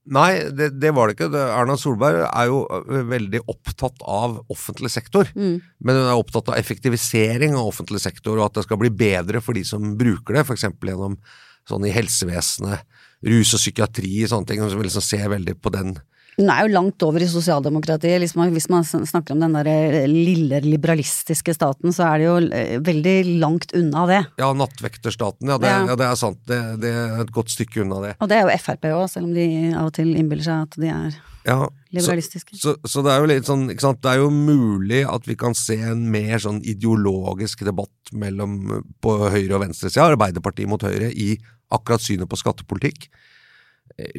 Nei, 0.09 0.49
det, 0.57 0.71
det, 0.81 0.93
var 0.97 1.09
det 1.09 1.19
ikke. 1.19 1.29
Erna 1.37 1.75
Solberg 1.77 2.23
er 2.25 2.49
jo 2.49 2.63
veldig 3.11 3.43
opptatt 3.53 4.01
av 4.09 4.39
offentlig 4.49 4.89
sektor. 4.95 5.29
Mm. 5.37 5.59
Men 5.85 5.99
hun 5.99 6.09
er 6.09 6.17
opptatt 6.17 6.49
av 6.49 6.57
effektivisering 6.57 7.57
av 7.59 7.69
offentlig 7.69 8.01
sektor, 8.01 8.39
og 8.39 8.47
at 8.47 8.57
det 8.57 8.65
skal 8.65 8.81
bli 8.81 8.89
bedre 8.89 9.43
for 9.45 9.59
de 9.59 9.67
som 9.69 9.85
bruker 10.01 10.39
det, 10.39 10.47
f.eks. 10.47 10.65
gjennom 10.65 11.19
sånn 11.69 11.87
i 11.89 11.95
helsevesenet, 11.95 12.85
rus 13.29 13.55
og 13.57 13.63
psykiatri, 13.63 14.13
og 14.25 14.33
sånne 14.33 14.51
ting, 14.51 14.63
som 14.63 14.85
liksom 14.85 15.05
ser 15.05 15.29
veldig 15.33 15.57
på 15.61 15.73
den. 15.75 15.97
Hun 16.39 16.51
er 16.55 16.63
jo 16.63 16.71
langt 16.71 17.03
over 17.03 17.23
i 17.25 17.29
sosialdemokratiet. 17.31 18.21
Liksom, 18.23 18.45
hvis 18.55 18.69
man 18.71 18.85
snakker 18.87 19.35
om 19.35 19.41
den 19.43 19.57
der 19.59 20.07
lille 20.07 20.61
liberalistiske 20.63 21.55
staten, 21.57 21.91
så 21.95 22.13
er 22.13 22.21
det 22.21 22.29
jo 22.29 22.83
veldig 22.87 23.17
langt 23.43 23.75
unna 23.75 24.05
det. 24.11 24.21
Ja, 24.39 24.53
nattvekterstaten. 24.55 25.51
Ja, 25.51 25.59
det, 25.59 25.73
ja. 25.73 25.81
ja, 25.91 25.97
det 25.99 26.07
er 26.07 26.21
sant. 26.21 26.39
Det, 26.47 26.61
det, 26.85 26.93
er 26.95 27.25
et 27.25 27.33
godt 27.35 27.51
stykke 27.51 27.83
unna 27.83 27.99
det. 28.05 28.13
Og 28.23 28.31
det 28.31 28.39
er 28.39 28.47
jo 28.47 28.61
Frp 28.63 28.87
òg, 28.93 29.09
selv 29.11 29.31
om 29.31 29.35
de 29.35 29.49
av 29.73 29.91
og 29.91 29.97
til 29.99 30.15
innbiller 30.15 30.47
seg 30.47 30.69
at 30.69 30.79
de 30.79 30.93
er 30.95 31.19
ja, 31.49 31.59
liberalistiske. 31.91 32.55
Så, 32.55 32.77
så, 32.77 32.91
så, 32.93 33.03
det 33.03 33.13
er 33.13 33.23
jo 33.23 33.31
litt 33.31 33.49
sånn, 33.49 33.67
ikke 33.73 33.87
sant. 33.89 34.03
Det 34.05 34.13
er 34.13 34.23
jo 34.23 34.31
mulig 34.31 35.03
at 35.09 35.27
vi 35.29 35.37
kan 35.39 35.57
se 35.59 35.79
en 35.91 36.05
mer 36.13 36.39
sånn 36.43 36.61
ideologisk 36.63 37.65
debatt 37.67 38.13
mellom 38.13 38.85
på 39.03 39.17
høyre- 39.27 39.57
og 39.57 39.65
venstresida, 39.65 40.07
Arbeiderpartiet 40.13 40.71
mot 40.71 40.87
Høyre, 40.87 41.11
i 41.11 41.35
akkurat 41.75 42.05
synet 42.05 42.31
på 42.31 42.39
skattepolitikk. 42.41 43.09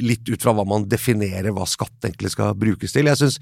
Litt 0.00 0.28
ut 0.28 0.42
fra 0.42 0.54
hva 0.56 0.66
man 0.68 0.86
definerer 0.90 1.54
hva 1.56 1.66
skatt 1.68 2.04
egentlig 2.04 2.32
skal 2.34 2.56
brukes 2.58 2.92
til. 2.94 3.08
Jeg 3.08 3.20
syns 3.20 3.38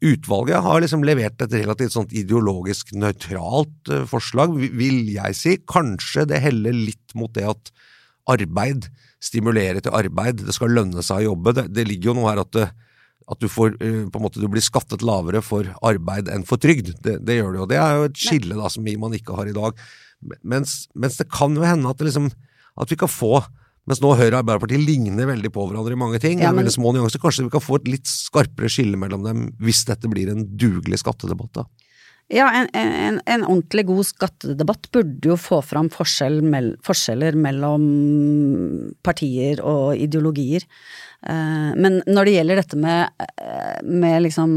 utvalget 0.00 0.64
har 0.64 0.80
liksom 0.80 1.04
levert 1.04 1.42
et 1.44 1.54
relativt 1.58 1.92
sånt 1.92 2.12
ideologisk 2.16 2.94
nøytralt 2.96 3.90
uh, 3.92 4.04
forslag, 4.08 4.54
vil 4.56 5.02
jeg 5.12 5.36
si. 5.36 5.56
Kanskje 5.68 6.26
det 6.30 6.40
heller 6.44 6.76
litt 6.76 7.16
mot 7.18 7.32
det 7.36 7.48
at 7.50 7.72
arbeid 8.30 8.88
stimulerer 9.20 9.82
til 9.84 9.96
arbeid, 9.96 10.44
det 10.46 10.54
skal 10.56 10.72
lønne 10.72 11.04
seg 11.04 11.20
å 11.20 11.32
jobbe. 11.32 11.54
Det, 11.56 11.66
det 11.76 11.84
ligger 11.88 12.12
jo 12.12 12.16
noe 12.20 12.30
her 12.30 12.42
at, 12.44 12.52
det, 12.56 12.68
at 13.28 13.42
du, 13.42 13.48
får, 13.52 13.76
måte, 14.16 14.40
du 14.40 14.48
blir 14.48 14.64
skattet 14.64 15.04
lavere 15.04 15.42
for 15.44 15.68
arbeid 15.86 16.30
enn 16.32 16.46
for 16.48 16.60
trygd. 16.62 16.94
Det, 17.04 17.18
det 17.26 17.40
gjør 17.40 17.52
det 17.52 17.60
jo. 17.60 17.68
Det 17.72 17.80
er 17.80 17.98
jo 17.98 18.06
et 18.08 18.22
skille 18.22 18.56
da, 18.56 18.70
som 18.72 18.88
man 19.04 19.16
ikke 19.16 19.36
har 19.36 19.50
i 19.50 19.56
dag. 19.56 19.82
Mens, 20.40 20.84
mens 20.94 21.18
det 21.20 21.28
kan 21.32 21.56
jo 21.56 21.66
hende 21.66 21.92
at, 21.92 22.00
liksom, 22.04 22.30
at 22.80 22.92
vi 22.92 22.98
kan 23.00 23.12
få 23.12 23.42
mens 23.90 24.00
nå 24.02 24.14
Høyre 24.14 24.36
og 24.36 24.40
Arbeiderpartiet 24.44 24.86
ligner 24.86 25.28
veldig 25.28 25.50
på 25.54 25.66
hverandre 25.66 25.96
i 25.96 26.00
mange 26.00 26.20
ting. 26.22 26.40
Ja, 26.40 26.54
men... 26.54 26.62
veldig 26.62 26.76
små 26.76 26.94
nyanser. 26.96 27.22
Kanskje 27.22 27.46
vi 27.48 27.52
kan 27.52 27.64
få 27.64 27.80
et 27.80 27.90
litt 27.90 28.10
skarpere 28.10 28.70
skille 28.72 28.98
mellom 29.00 29.26
dem 29.26 29.46
hvis 29.62 29.84
dette 29.88 30.10
blir 30.10 30.30
en 30.32 30.46
dugelig 30.58 31.02
skattedebatt, 31.02 31.52
da. 31.62 31.68
Ja, 32.30 32.46
en, 32.54 32.68
en, 32.78 33.16
en 33.26 33.42
ordentlig 33.42 33.82
god 33.88 34.06
skattedebatt 34.06 34.86
burde 34.94 35.32
jo 35.32 35.34
få 35.40 35.58
fram 35.66 35.88
forskjell 35.90 36.38
mell, 36.46 36.76
forskjeller 36.86 37.34
mellom 37.34 37.88
partier 39.02 39.58
og 39.66 39.98
ideologier. 39.98 40.62
Uh, 41.26 41.74
men 41.74 41.98
når 42.06 42.28
det 42.28 42.36
gjelder 42.36 42.62
dette 42.62 42.78
med, 42.78 43.26
med 43.82 44.22
liksom 44.28 44.54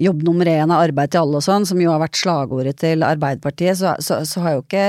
jobb 0.00 0.24
nummer 0.26 0.48
én 0.50 0.72
av 0.72 0.82
arbeid 0.82 1.12
til 1.14 1.22
alle 1.22 1.38
og 1.38 1.46
sånn, 1.46 1.66
som 1.68 1.78
jo 1.80 1.92
har 1.92 2.02
vært 2.02 2.18
slagordet 2.18 2.74
til 2.82 3.04
Arbeiderpartiet, 3.06 3.78
så, 3.78 3.94
så, 4.02 4.22
så 4.26 4.42
har 4.42 4.56
jo 4.56 4.64
ikke 4.64 4.82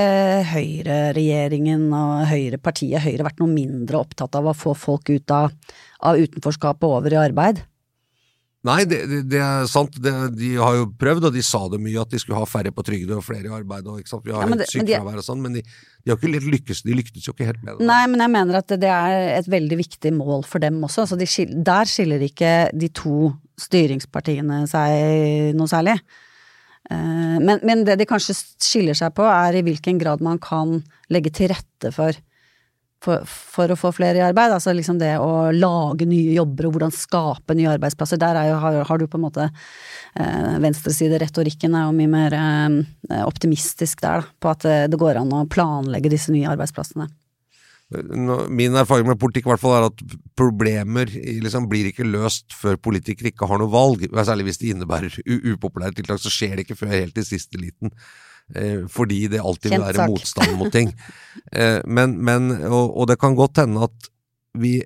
høyreregjeringen 0.50 1.86
og 1.94 2.26
høyrepartiet 2.32 3.04
Høyre 3.04 3.28
vært 3.28 3.40
noe 3.42 3.52
mindre 3.52 4.02
opptatt 4.02 4.34
av 4.38 4.50
å 4.50 4.56
få 4.56 4.74
folk 4.78 5.12
ut 5.12 5.34
av, 5.34 5.54
av 6.02 6.18
utenforskapet 6.18 6.88
over 6.90 7.14
i 7.14 7.22
arbeid. 7.22 7.62
Nei, 8.66 8.80
det, 8.88 8.98
det, 9.06 9.20
det 9.30 9.38
er 9.38 9.68
sant. 9.70 9.94
Det, 10.02 10.12
de 10.34 10.56
har 10.58 10.74
jo 10.80 10.88
prøvd, 10.98 11.28
og 11.28 11.36
de 11.36 11.42
sa 11.44 11.60
det 11.70 11.78
mye, 11.82 12.00
at 12.02 12.10
de 12.10 12.18
skulle 12.18 12.40
ha 12.40 12.48
færre 12.48 12.72
på 12.74 12.82
trygd 12.86 13.12
og 13.14 13.22
flere 13.22 13.46
i 13.46 13.54
arbeid. 13.54 13.86
Og? 13.86 14.00
Vi 14.24 14.34
har 14.34 14.50
Ja, 14.50 14.66
sykefravær 14.72 15.20
og 15.20 15.26
sånn, 15.26 15.42
men 15.44 15.58
de, 15.58 15.62
de 16.02 16.10
har 16.10 16.18
ikke 16.18 16.50
lykkes, 16.56 16.82
de 16.86 16.96
lyktes 16.98 17.28
jo 17.28 17.34
ikke 17.36 17.46
helt 17.52 17.62
med 17.62 17.78
det. 17.78 17.86
Nei, 17.86 18.02
men 18.10 18.24
jeg 18.24 18.34
mener 18.34 18.58
at 18.58 18.74
det 18.82 18.90
er 18.90 19.36
et 19.36 19.50
veldig 19.54 19.78
viktig 19.84 20.10
mål 20.16 20.42
for 20.50 20.64
dem 20.64 20.80
også. 20.82 21.04
Altså 21.06 21.20
de 21.20 21.62
der 21.68 21.92
skiller 21.92 22.26
ikke 22.26 22.56
de 22.74 22.90
to 22.90 23.30
styringspartiene 23.60 24.62
seg 24.70 25.56
noe 25.56 25.70
særlig. 25.70 25.96
Eh, 26.90 27.36
Men, 27.40 27.58
men 27.62 27.84
det 27.84 27.98
de 27.98 28.06
kanskje 28.06 28.36
skiller 28.36 28.94
seg 28.94 29.14
på, 29.16 29.24
er 29.26 29.56
i 29.58 29.64
hvilken 29.66 29.98
grad 29.98 30.22
man 30.22 30.38
kan 30.38 30.82
legge 31.12 31.32
til 31.34 31.50
rette 31.50 31.90
for, 31.92 32.14
for, 33.02 33.26
for 33.26 33.72
å 33.72 33.76
få 33.76 33.92
flere 33.96 34.20
i 34.20 34.24
arbeid. 34.24 34.54
Altså 34.54 34.72
liksom 34.72 34.98
det 35.00 35.16
å 35.18 35.50
lage 35.52 36.06
nye 36.06 36.36
jobber 36.36 36.68
og 36.68 36.76
hvordan 36.76 36.94
skape 36.94 37.56
nye 37.58 37.74
arbeidsplasser. 37.74 38.20
Der 38.22 38.38
er 38.38 38.52
jo, 38.52 38.56
har, 38.62 38.80
har 38.88 38.98
du 38.98 39.06
på 39.06 39.18
en 39.18 39.26
måte 39.26 39.48
eh, 39.50 40.56
Venstresideretorikken 40.62 41.74
er 41.74 41.88
jo 41.88 41.98
mye 41.98 42.12
mer 42.12 42.38
eh, 42.38 43.22
optimistisk 43.26 44.00
der, 44.04 44.24
da, 44.24 44.34
på 44.40 44.54
at 44.54 44.64
eh, 44.64 44.88
det 44.90 45.00
går 45.00 45.20
an 45.20 45.34
å 45.34 45.46
planlegge 45.50 46.12
disse 46.12 46.34
nye 46.34 46.48
arbeidsplassene. 46.54 47.10
Min 48.50 48.74
erfaring 48.74 49.06
med 49.06 49.18
politikk 49.22 49.46
i 49.46 49.50
hvert 49.52 49.62
fall 49.62 49.76
er 49.76 49.84
at 49.86 50.00
problemer 50.38 51.06
liksom 51.06 51.68
blir 51.70 51.92
ikke 51.92 52.06
løst 52.08 52.56
før 52.58 52.80
politikere 52.82 53.30
ikke 53.30 53.46
har 53.46 53.60
noe 53.62 53.70
valg. 53.70 54.02
Særlig 54.26 54.48
hvis 54.48 54.62
det 54.62 54.72
innebærer 54.74 55.20
upopulære 55.54 55.94
tiltak, 56.00 56.18
så 56.22 56.32
skjer 56.32 56.56
det 56.56 56.66
ikke 56.66 56.80
før 56.82 56.96
helt 56.96 57.20
i 57.22 57.26
siste 57.26 57.60
liten. 57.62 57.94
Eh, 58.54 58.84
fordi 58.90 59.26
det 59.30 59.42
alltid 59.42 59.72
vil 59.74 59.86
være 59.86 60.08
motstand 60.10 60.58
mot 60.58 60.72
ting. 60.72 60.92
Eh, 61.56 61.78
men, 61.86 62.16
men, 62.26 62.50
og, 62.66 62.96
og 62.98 63.06
det 63.08 63.20
kan 63.22 63.36
godt 63.38 63.60
hende 63.62 63.84
at 63.86 64.08
vi 64.58 64.80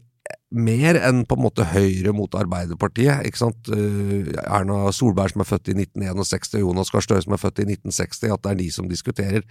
mer 0.50 0.98
enn 0.98 1.22
på 1.26 1.36
en 1.38 1.44
måte 1.44 1.64
Høyre 1.70 2.12
mot 2.14 2.34
Arbeiderpartiet. 2.36 3.24
ikke 3.26 3.40
sant? 3.40 3.70
Eh, 3.72 4.28
Erna 4.44 4.90
Solberg 4.94 5.32
som 5.32 5.44
er 5.44 5.48
født 5.48 5.70
i 5.72 5.76
1961 5.78 6.58
og 6.58 6.64
Jonas 6.64 6.92
Gahr 6.92 7.06
Støre 7.06 7.24
som 7.24 7.34
er 7.34 7.42
født 7.42 7.62
i 7.62 7.68
1960, 7.70 8.34
at 8.34 8.44
det 8.44 8.52
er 8.52 8.60
de 8.60 8.68
som 8.74 8.90
diskuterer. 8.90 9.46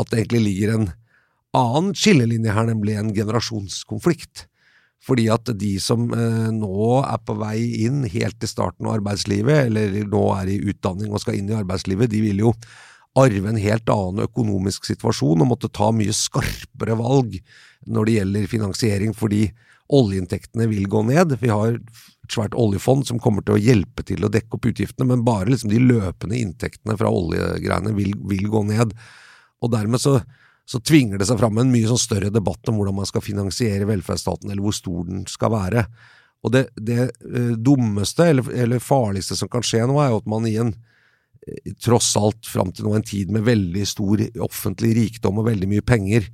At 0.00 0.10
det 0.10 0.22
egentlig 0.22 0.42
ligger 0.46 0.74
en 0.78 0.88
annen 1.56 1.94
skillelinje 1.96 2.54
her, 2.54 2.68
nemlig 2.70 2.96
en 2.98 3.12
generasjonskonflikt. 3.14 4.46
Fordi 5.00 5.30
at 5.32 5.48
de 5.56 5.72
som 5.80 6.10
eh, 6.12 6.50
nå 6.52 6.90
er 7.00 7.22
på 7.24 7.34
vei 7.40 7.56
inn 7.86 8.04
helt 8.04 8.36
til 8.40 8.50
starten 8.50 8.88
av 8.88 8.98
arbeidslivet, 8.98 9.70
eller 9.70 9.96
nå 10.10 10.22
er 10.36 10.52
i 10.52 10.60
utdanning 10.72 11.14
og 11.14 11.22
skal 11.22 11.38
inn 11.38 11.48
i 11.48 11.56
arbeidslivet, 11.56 12.12
de 12.12 12.20
vil 12.26 12.44
jo 12.44 12.52
arve 13.18 13.50
en 13.50 13.58
helt 13.58 13.90
annen 13.90 14.26
økonomisk 14.28 14.86
situasjon 14.86 15.42
og 15.42 15.50
måtte 15.50 15.72
ta 15.72 15.88
mye 15.94 16.12
skarpere 16.14 16.94
valg 17.00 17.40
når 17.90 18.06
det 18.06 18.16
gjelder 18.18 18.50
finansiering, 18.52 19.16
fordi 19.16 19.48
oljeinntektene 19.90 20.68
vil 20.70 20.86
gå 20.90 21.02
ned. 21.08 21.34
Vi 21.40 21.50
har 21.50 21.74
et 21.74 22.30
svært 22.30 22.54
oljefond 22.54 23.08
som 23.08 23.18
kommer 23.22 23.42
til 23.42 23.56
å 23.56 23.62
hjelpe 23.62 24.04
til 24.06 24.22
å 24.22 24.30
dekke 24.30 24.54
opp 24.56 24.68
utgiftene, 24.70 25.08
men 25.10 25.24
bare 25.26 25.50
liksom 25.50 25.72
de 25.72 25.80
løpende 25.82 26.38
inntektene 26.38 26.94
fra 27.00 27.10
oljegreiene 27.10 27.96
vil, 27.96 28.14
vil 28.30 28.46
gå 28.52 28.62
ned. 28.68 28.94
Og 29.64 29.72
dermed 29.72 30.02
så, 30.02 30.20
så 30.70 30.78
tvinger 30.86 31.18
det 31.18 31.26
seg 31.26 31.40
fram 31.40 31.58
en 31.58 31.72
mye 31.72 31.88
sånn 31.90 31.98
større 31.98 32.30
debatt 32.30 32.68
om 32.70 32.76
hvordan 32.78 33.00
man 33.00 33.08
skal 33.08 33.24
finansiere 33.24 33.88
velferdsstaten, 33.88 34.52
eller 34.52 34.62
hvor 34.62 34.76
stor 34.76 35.08
den 35.08 35.24
skal 35.26 35.50
være. 35.50 35.82
Og 36.46 36.52
det, 36.54 36.68
det 36.78 37.00
eh, 37.08 37.56
dummeste, 37.58 38.28
eller, 38.30 38.52
eller 38.54 38.82
farligste 38.82 39.34
som 39.38 39.50
kan 39.50 39.66
skje 39.66 39.82
nå, 39.88 39.98
er 39.98 40.12
jo 40.12 40.20
at 40.22 40.28
man 40.30 40.46
i 40.46 40.54
en 40.62 40.70
eh, 40.70 41.72
tross 41.82 42.12
alt 42.20 42.46
fram 42.46 42.70
til 42.70 42.86
nå 42.86 42.94
en 42.96 43.06
tid 43.06 43.32
med 43.34 43.48
veldig 43.48 43.82
stor 43.88 44.22
offentlig 44.46 44.94
rikdom 45.00 45.42
og 45.42 45.50
veldig 45.50 45.72
mye 45.72 45.86
penger, 45.86 46.30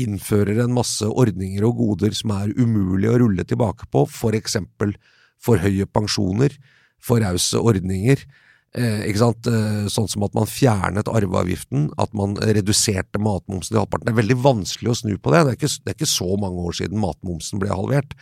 innfører 0.00 0.62
en 0.64 0.74
masse 0.76 1.04
ordninger 1.08 1.64
og 1.64 1.76
goder 1.76 2.16
som 2.16 2.32
er 2.36 2.56
umulig 2.56 3.12
å 3.12 3.20
rulle 3.20 3.44
tilbake 3.48 3.88
på, 3.92 4.06
for 4.08 4.36
eksempel 4.36 4.96
for 5.40 5.60
høye 5.60 5.84
pensjoner, 5.88 6.56
for 6.96 7.20
rause 7.20 7.60
ordninger, 7.60 8.24
Eh, 8.76 9.04
ikke 9.08 9.22
sant? 9.22 9.48
Eh, 9.48 9.84
sånn 9.92 10.08
som 10.10 10.24
at 10.26 10.34
man 10.36 10.48
fjernet 10.50 11.08
arveavgiften, 11.08 11.90
at 12.02 12.16
man 12.16 12.34
reduserte 12.36 13.20
matmomsen 13.22 13.72
til 13.72 13.82
halvparten. 13.82 14.08
Det 14.08 14.12
er 14.12 14.22
veldig 14.22 14.40
vanskelig 14.44 14.92
å 14.92 14.98
snu 15.00 15.14
på 15.16 15.32
det. 15.32 15.44
Det 15.44 15.54
er, 15.54 15.60
ikke, 15.60 15.76
det 15.84 15.92
er 15.92 16.00
ikke 16.00 16.16
så 16.16 16.32
mange 16.40 16.66
år 16.66 16.76
siden 16.82 17.00
matmomsen 17.00 17.62
ble 17.62 17.70
halvert. 17.72 18.12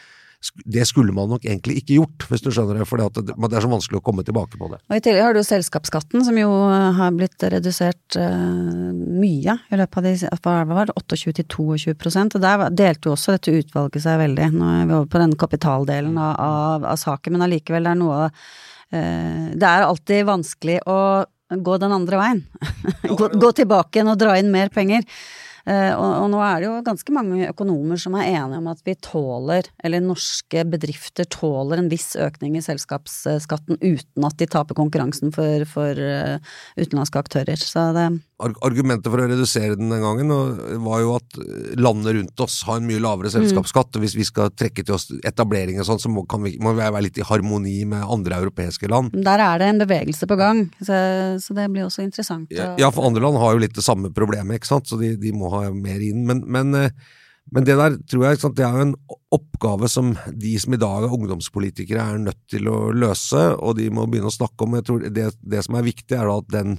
Det 0.68 0.84
skulle 0.84 1.14
man 1.16 1.30
nok 1.32 1.46
egentlig 1.46 1.78
ikke 1.80 1.96
gjort, 1.96 2.26
hvis 2.28 2.42
du 2.44 2.50
skjønner 2.52 2.76
det, 2.76 2.86
for 2.86 3.00
det, 3.00 3.22
det 3.32 3.56
er 3.56 3.64
så 3.64 3.70
vanskelig 3.72 3.98
å 3.98 4.04
komme 4.04 4.22
tilbake 4.26 4.58
på 4.60 4.68
det. 4.68 4.78
Og 4.92 4.98
i 4.98 5.00
tillegg 5.02 5.24
har 5.24 5.34
du 5.34 5.40
selskapsskatten, 5.46 6.20
som 6.26 6.36
jo 6.36 6.50
har 6.98 7.16
blitt 7.16 7.46
redusert 7.54 8.18
eh, 8.20 8.92
mye 8.92 9.56
i 9.72 9.80
løpet 9.80 9.98
av 9.98 10.06
de 10.06 10.44
hva 10.44 10.58
var 10.68 10.90
det, 10.92 10.98
28 11.00 11.34
til 11.40 11.48
22 11.48 11.96
prosent. 11.98 12.36
Og 12.36 12.44
der 12.44 12.68
delte 12.76 13.08
jo 13.08 13.16
også 13.16 13.38
dette 13.38 13.56
utvalget 13.56 14.04
seg 14.04 14.20
veldig. 14.20 14.50
Nå 14.52 14.68
er 14.68 14.84
vi 14.84 14.96
over 15.00 15.10
på 15.16 15.24
den 15.24 15.34
kapitaldelen 15.40 16.20
av, 16.20 16.36
av, 16.36 16.86
av 16.92 17.00
saken, 17.00 17.34
men 17.34 17.48
allikevel 17.48 17.88
det 17.88 17.96
er 17.96 18.00
noe 18.04 18.20
eh, 18.28 18.46
Det 18.94 19.68
er 19.68 19.86
alltid 19.86 20.26
vanskelig 20.28 20.80
å 20.86 20.98
gå 21.50 21.78
den 21.82 21.94
andre 21.94 22.20
veien. 22.20 22.44
gå, 23.18 23.30
gå 23.34 23.50
tilbake 23.60 23.98
igjen 23.98 24.12
og 24.12 24.20
dra 24.20 24.36
inn 24.38 24.52
mer 24.54 24.70
penger. 24.74 25.06
Uh, 25.64 25.94
og, 25.96 26.10
og 26.20 26.26
nå 26.28 26.40
er 26.44 26.58
det 26.60 26.66
jo 26.66 26.72
ganske 26.84 27.12
mange 27.16 27.46
økonomer 27.48 28.00
som 28.00 28.12
er 28.18 28.26
enige 28.34 28.58
om 28.60 28.66
at 28.68 28.82
vi 28.84 28.92
tåler, 29.00 29.70
eller 29.80 30.02
norske 30.04 30.60
bedrifter 30.68 31.24
tåler 31.32 31.80
en 31.80 31.88
viss 31.88 32.10
økning 32.20 32.58
i 32.58 32.64
selskapsskatten 32.64 33.80
uten 33.80 34.26
at 34.28 34.36
de 34.42 34.48
taper 34.52 34.76
konkurransen 34.76 35.32
for, 35.32 35.64
for 35.70 35.96
uh, 35.96 36.36
utenlandske 36.76 37.24
aktører. 37.24 37.56
Så 37.56 37.86
det 37.96 38.10
Argumentet 38.66 39.10
for 39.10 39.22
å 39.22 39.26
redusere 39.30 39.76
den 39.78 39.90
den 39.90 40.02
gangen 40.04 40.30
var 40.84 41.00
jo 41.02 41.14
at 41.16 41.38
landene 41.78 42.04
landet 42.04 42.16
rundt 42.18 42.40
oss 42.44 42.62
har 42.66 42.80
en 42.80 42.86
mye 42.88 43.00
lavere 43.00 43.30
selskapsskatt, 43.32 43.96
og 43.96 44.02
hvis 44.04 44.16
vi 44.18 44.24
skal 44.26 44.50
trekke 44.50 44.84
til 44.84 44.94
oss 44.96 45.06
etablering 45.24 45.78
og 45.80 45.86
sånn, 45.88 46.00
så 46.02 46.10
må, 46.12 46.24
kan 46.28 46.42
vi, 46.44 46.56
må 46.60 46.72
vi 46.74 46.82
være 46.82 47.02
litt 47.06 47.18
i 47.22 47.26
harmoni 47.26 47.84
med 47.88 48.02
andre 48.04 48.40
europeiske 48.42 48.88
land. 48.90 49.14
Der 49.24 49.40
er 49.40 49.58
det 49.62 49.68
en 49.72 49.78
bevegelse 49.84 50.26
på 50.28 50.36
gang, 50.40 50.64
så, 50.82 50.94
så 51.40 51.54
det 51.56 51.68
blir 51.72 51.86
også 51.86 52.02
interessant. 52.04 52.50
å- 52.52 52.78
Ja, 52.80 52.90
for 52.90 53.06
andre 53.08 53.22
land 53.22 53.38
har 53.40 53.54
jo 53.54 53.62
litt 53.62 53.74
det 53.78 53.84
samme 53.86 54.10
problemet, 54.12 54.58
ikke 54.60 54.72
sant, 54.74 54.86
så 54.90 54.98
de, 55.00 55.14
de 55.16 55.32
må 55.32 55.50
ha 55.54 55.70
mer 55.72 56.00
inn. 56.02 56.24
Men, 56.26 56.42
men, 56.46 56.74
eh, 56.74 56.90
men 57.52 57.64
det 57.64 57.76
der 57.78 57.96
tror 58.10 58.24
jeg 58.28 58.40
sant, 58.42 58.56
det 58.56 58.64
er 58.66 58.72
jo 58.74 58.86
en 58.88 58.96
oppgave 59.34 59.88
som 59.88 60.14
de 60.32 60.56
som 60.58 60.74
i 60.74 60.80
dag 60.80 61.04
er 61.06 61.14
ungdomspolitikere 61.14 62.00
er 62.14 62.18
nødt 62.18 62.40
til 62.50 62.68
å 62.68 62.90
løse, 62.92 63.46
og 63.60 63.76
de 63.78 63.88
må 63.90 64.06
begynne 64.08 64.30
å 64.32 64.34
snakke 64.34 64.66
om. 64.66 64.74
Jeg 64.80 64.84
tror 64.88 65.06
det, 65.08 65.30
det 65.42 65.64
som 65.64 65.76
er 65.78 65.86
viktig, 65.88 66.16
er 66.18 66.30
at 66.32 66.48
den 66.54 66.78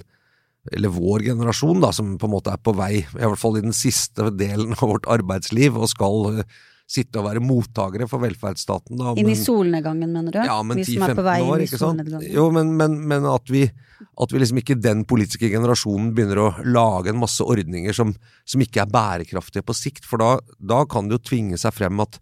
eller 0.72 0.92
vår 0.92 1.26
generasjon, 1.30 1.82
da, 1.82 1.92
som 1.94 2.16
på 2.20 2.28
en 2.28 2.34
måte 2.36 2.54
er 2.54 2.62
på 2.62 2.74
vei, 2.76 2.94
i 3.02 3.20
hvert 3.22 3.40
fall 3.40 3.58
i 3.60 3.66
den 3.66 3.76
siste 3.76 4.30
delen 4.34 4.74
av 4.76 4.88
vårt 4.90 5.08
arbeidsliv, 5.10 5.76
og 5.78 5.90
skal 5.92 6.40
eh, 6.40 6.56
sitte 6.86 7.18
og 7.18 7.26
være 7.26 7.42
mottakere 7.42 8.06
for 8.10 8.22
velferdsstaten. 8.22 8.98
Da, 9.00 9.14
Inn 9.18 9.30
i 9.32 9.36
solnedgangen, 9.38 10.12
mener 10.14 10.36
du? 10.36 10.38
ja, 10.46 10.56
men 10.62 10.78
Vi 10.78 10.86
som 10.86 11.02
er 11.02 11.16
på 11.18 11.24
10-15 11.24 11.50
år, 11.50 11.64
ikke 11.64 11.80
sant? 11.80 12.12
Jo, 12.30 12.46
men, 12.54 12.70
men, 12.78 12.94
men 13.10 13.26
at, 13.26 13.50
vi, 13.50 13.64
at 13.66 14.34
vi 14.34 14.42
liksom 14.42 14.62
ikke 14.62 14.78
den 14.78 15.02
politiske 15.08 15.50
generasjonen 15.50 16.12
begynner 16.14 16.44
å 16.44 16.52
lage 16.62 17.10
en 17.10 17.20
masse 17.20 17.42
ordninger 17.42 17.96
som, 17.96 18.14
som 18.46 18.62
ikke 18.62 18.84
er 18.84 18.94
bærekraftige 18.94 19.66
på 19.66 19.74
sikt, 19.76 20.06
for 20.06 20.22
da, 20.22 20.36
da 20.58 20.84
kan 20.90 21.10
det 21.10 21.18
jo 21.18 21.26
tvinge 21.32 21.58
seg 21.60 21.74
frem 21.74 22.04
at, 22.06 22.20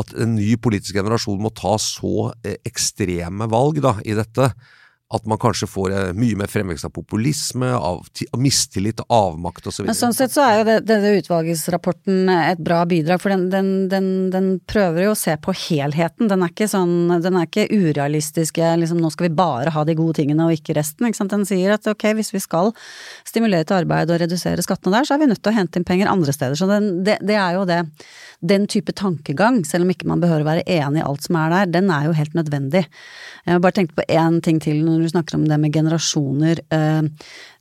at 0.00 0.16
en 0.16 0.38
ny 0.38 0.54
politisk 0.56 0.96
generasjon 0.96 1.44
må 1.44 1.52
ta 1.52 1.76
så 1.82 2.30
eh, 2.40 2.56
ekstreme 2.68 3.50
valg 3.52 3.82
da, 3.84 3.98
i 4.08 4.16
dette. 4.16 4.52
At 5.08 5.24
man 5.24 5.38
kanskje 5.40 5.64
får 5.70 5.92
eh, 5.96 6.08
mye 6.12 6.36
mer 6.36 6.50
fremvekst 6.52 6.84
av 6.84 6.92
populisme, 6.92 7.70
av, 7.72 8.02
av 8.04 8.42
mistillit, 8.44 9.00
avmakt 9.08 9.64
osv. 9.70 9.86
Men 9.88 9.96
sånn 9.96 10.12
sett 10.12 10.34
så 10.34 10.44
er 10.44 10.58
jo 10.58 10.76
denne 10.84 11.14
utvalgsrapporten 11.16 12.28
et 12.34 12.60
bra 12.60 12.82
bidrag, 12.88 13.22
for 13.22 13.32
den, 13.32 13.46
den, 13.52 13.70
den, 13.88 14.10
den 14.34 14.50
prøver 14.68 15.06
jo 15.06 15.14
å 15.14 15.18
se 15.18 15.32
på 15.40 15.54
helheten. 15.56 16.28
Den 16.28 16.44
er 16.44 16.52
ikke 16.52 16.68
sånn, 16.68 17.08
den 17.24 17.38
er 17.40 17.48
ikke 17.48 17.70
urealistisk, 17.72 18.60
eh, 18.60 18.76
liksom 18.82 19.00
nå 19.00 19.08
skal 19.14 19.30
vi 19.30 19.38
bare 19.40 19.72
ha 19.72 19.86
de 19.88 19.96
gode 19.96 20.18
tingene 20.20 20.44
og 20.44 20.58
ikke 20.58 20.76
resten. 20.76 21.08
Ikke? 21.08 21.28
Den 21.32 21.48
sier 21.48 21.78
at 21.78 21.88
ok, 21.88 22.10
hvis 22.18 22.34
vi 22.36 22.44
skal 22.44 22.74
stimulere 23.24 23.64
til 23.64 23.80
arbeid 23.80 24.12
og 24.12 24.20
redusere 24.20 24.64
skattene 24.66 24.98
der, 24.98 25.08
så 25.08 25.16
er 25.16 25.24
vi 25.24 25.30
nødt 25.32 25.40
til 25.40 25.54
å 25.54 25.56
hente 25.56 25.80
inn 25.80 25.88
penger 25.88 26.12
andre 26.12 26.36
steder. 26.36 26.60
Så 26.60 26.68
den, 26.68 26.90
det, 27.08 27.16
det 27.24 27.40
er 27.40 27.56
jo 27.56 27.64
det. 27.68 27.80
Den 28.44 28.68
type 28.70 28.92
tankegang, 28.92 29.64
selv 29.66 29.88
om 29.88 29.96
ikke 29.96 30.12
man 30.12 30.20
behøver 30.20 30.44
å 30.44 30.50
være 30.52 30.68
enig 30.68 31.00
i 31.00 31.08
alt 31.08 31.24
som 31.24 31.40
er 31.40 31.56
der, 31.56 31.72
den 31.80 31.88
er 31.96 32.06
jo 32.06 32.14
helt 32.20 32.36
nødvendig. 32.38 32.84
Jeg 33.48 33.56
har 33.56 33.64
bare 33.64 33.80
tenkt 33.80 33.96
på 33.96 34.04
én 34.12 34.38
ting 34.44 34.60
til 34.62 34.84
når 34.98 35.06
du 35.06 35.12
snakker 35.14 35.38
om 35.38 35.46
det 35.48 35.58
med 35.62 35.74
generasjoner. 35.74 36.60
Eh, 36.74 37.08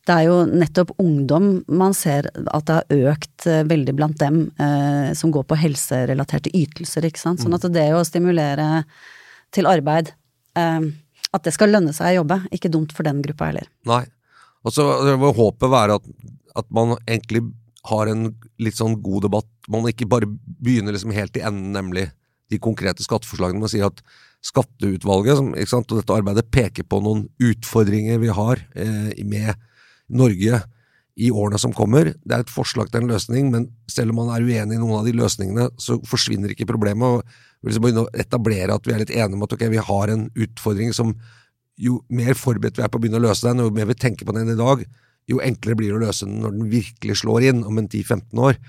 Det 0.08 0.16
er 0.16 0.24
jo 0.30 0.36
nettopp 0.48 0.94
ungdom 1.04 1.48
man 1.68 1.94
ser 1.94 2.30
at 2.32 2.66
det 2.66 2.76
har 2.78 3.12
økt 3.12 3.46
eh, 3.46 3.66
veldig 3.68 3.96
blant 3.96 4.18
dem 4.22 4.38
eh, 4.56 5.14
som 5.14 5.34
går 5.36 5.44
på 5.44 5.58
helserelaterte 5.60 6.54
ytelser, 6.56 7.06
ikke 7.06 7.20
sant. 7.20 7.42
Sånn 7.44 7.56
at 7.58 7.68
det 7.74 7.90
å 7.92 8.06
stimulere 8.08 8.86
til 9.52 9.68
arbeid, 9.68 10.14
at 10.58 11.44
det 11.44 11.54
skal 11.54 11.70
lønne 11.72 11.94
seg 11.94 12.16
å 12.16 12.22
jobbe, 12.22 12.40
ikke 12.56 12.72
dumt 12.72 12.96
for 12.96 13.06
den 13.06 13.20
gruppa 13.22 13.52
heller. 13.52 13.68
Nei. 13.88 14.06
Og 14.66 14.74
så 14.74 14.84
må 15.20 15.30
håpet 15.36 15.70
være 15.70 16.00
at, 16.00 16.08
at 16.58 16.68
man 16.74 16.96
egentlig 17.06 17.44
har 17.88 18.10
en 18.12 18.32
litt 18.60 18.80
sånn 18.80 18.98
god 19.04 19.28
debatt. 19.28 19.48
Man 19.72 19.88
ikke 19.88 20.08
bare 20.10 20.28
begynner 20.28 20.96
liksom 20.96 21.14
helt 21.16 21.38
i 21.38 21.44
enden, 21.46 21.76
nemlig 21.76 22.08
de 22.52 22.60
konkrete 22.64 23.04
skatteforslagene. 23.04 23.62
Man 23.64 23.72
sier 23.72 23.90
at 23.90 24.02
skatteutvalget 24.46 25.40
som, 25.40 25.52
sant, 25.68 25.92
og 25.92 26.02
dette 26.02 26.16
arbeidet 26.16 26.48
peker 26.54 26.86
på 26.88 27.02
noen 27.04 27.26
utfordringer 27.44 28.22
vi 28.22 28.32
har 28.34 28.62
eh, 28.78 29.14
med 29.28 29.54
Norge 30.08 30.62
i 31.18 31.32
årene 31.34 31.60
som 31.60 31.74
kommer. 31.74 32.14
Det 32.22 32.36
er 32.36 32.46
et 32.46 32.54
forslag 32.54 32.92
til 32.92 33.02
en 33.02 33.12
løsning, 33.12 33.50
men 33.54 33.66
selv 33.90 34.14
om 34.14 34.22
man 34.22 34.36
er 34.36 34.46
uenig 34.46 34.78
i 34.78 34.82
noen 34.82 35.00
av 35.00 35.08
de 35.08 35.16
løsningene, 35.18 35.72
så 35.82 35.98
forsvinner 36.06 36.54
ikke 36.54 36.70
problemet. 36.70 37.08
og 37.08 37.48
vi 37.62 37.72
liksom 37.72 37.88
begynne 37.88 38.06
å 38.06 38.14
etablere 38.14 38.76
at 38.78 38.86
vi 38.86 38.94
er 38.94 39.02
litt 39.02 39.14
enige 39.16 39.40
om 39.40 39.46
at 39.48 39.56
okay, 39.56 39.72
vi 39.74 39.82
har 39.82 40.14
en 40.14 40.28
utfordring 40.38 40.94
som 40.94 41.16
jo 41.78 42.00
mer 42.14 42.38
forberedt 42.38 42.78
vi 42.78 42.86
er 42.86 42.92
på 42.92 43.00
å 43.00 43.02
begynne 43.02 43.20
å 43.20 43.26
løse 43.26 43.48
den, 43.48 43.62
og 43.62 43.70
jo 43.70 43.78
mer 43.78 43.90
vi 43.90 43.98
tenker 43.98 44.30
på 44.30 44.36
den 44.38 44.54
i 44.54 44.58
dag, 44.58 44.84
jo 45.28 45.42
enklere 45.44 45.78
blir 45.78 45.92
det 45.92 46.00
å 46.00 46.06
løse 46.06 46.26
den 46.26 46.40
når 46.44 46.54
den 46.56 46.70
virkelig 46.72 47.20
slår 47.22 47.50
inn 47.50 47.66
om 47.68 47.82
en 47.82 47.90
10-15 47.90 48.44
år. 48.46 48.62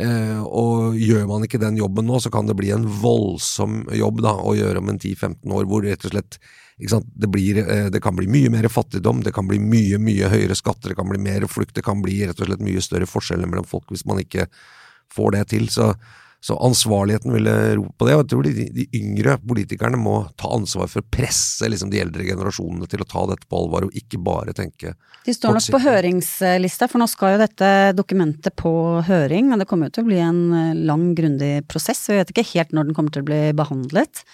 Eh, 0.00 0.40
og 0.40 0.96
gjør 0.96 1.26
man 1.28 1.44
ikke 1.44 1.60
den 1.60 1.76
jobben 1.76 2.06
nå, 2.08 2.16
så 2.22 2.30
kan 2.32 2.48
det 2.48 2.56
bli 2.56 2.70
en 2.72 2.86
voldsom 3.02 3.82
jobb 3.92 4.22
da, 4.24 4.32
å 4.40 4.54
gjøre 4.56 4.80
om 4.80 4.88
en 4.88 5.00
10-15 5.00 5.52
år, 5.52 5.66
hvor 5.68 5.84
rett 5.84 6.06
og 6.08 6.14
slett 6.14 6.38
det, 6.80 7.28
blir, 7.28 7.60
eh, 7.60 7.90
det 7.92 8.00
kan 8.02 8.16
bli 8.16 8.26
mye 8.32 8.50
mer 8.50 8.70
fattigdom, 8.72 9.20
det 9.22 9.34
kan 9.36 9.46
bli 9.50 9.60
mye 9.60 10.00
mye 10.00 10.30
høyere 10.32 10.56
skatter, 10.56 10.90
det 10.92 10.98
kan 10.98 11.10
bli 11.10 11.20
mer 11.20 11.44
flukt, 11.50 11.74
det 11.76 11.84
kan 11.84 12.00
bli 12.02 12.22
rett 12.24 12.40
og 12.40 12.48
slett 12.48 12.64
mye 12.64 12.82
større 12.82 13.06
forskjeller 13.10 13.50
mellom 13.50 13.68
folk 13.68 13.92
hvis 13.92 14.06
man 14.08 14.22
ikke 14.22 14.48
får 15.12 15.36
det 15.36 15.44
til. 15.52 15.68
Så, 15.68 15.92
så 16.42 16.56
ansvarligheten 16.58 17.30
ville 17.32 17.52
rope 17.78 17.94
på 18.00 18.06
det, 18.08 18.14
og 18.16 18.22
jeg 18.24 18.30
tror 18.32 18.46
de, 18.48 18.64
de 18.74 18.86
yngre 18.98 19.36
politikerne 19.46 19.98
må 20.00 20.14
ta 20.40 20.48
ansvar 20.50 20.88
for 20.90 21.04
å 21.04 21.10
presse 21.14 21.68
liksom, 21.70 21.92
de 21.92 22.00
eldre 22.02 22.26
generasjonene 22.26 22.88
til 22.90 23.04
å 23.04 23.06
ta 23.06 23.22
dette 23.30 23.46
på 23.46 23.60
alvor, 23.60 23.86
og 23.86 23.98
ikke 23.98 24.18
bare 24.18 24.54
tenke 24.58 24.96
De 25.22 25.34
står 25.36 25.54
nok 25.54 25.68
på 25.76 25.82
høringslista, 25.84 26.88
for 26.90 26.98
nå 26.98 27.06
skal 27.10 27.36
jo 27.36 27.42
dette 27.44 27.68
dokumentet 27.94 28.56
på 28.58 28.72
høring, 29.06 29.52
Men 29.52 29.62
det 29.62 29.68
kommer 29.70 29.86
jo 29.86 29.94
til 29.94 30.02
å 30.02 30.10
bli 30.10 30.18
en 30.18 30.42
eh, 30.58 30.80
lang, 30.82 31.12
grundig 31.14 31.52
prosess. 31.70 32.02
Vi 32.10 32.18
vet 32.18 32.34
ikke 32.34 32.48
helt 32.56 32.74
når 32.74 32.90
den 32.90 32.98
kommer 32.98 33.14
til 33.14 33.22
å 33.22 33.30
bli 33.30 33.42
behandlet. 33.62 34.24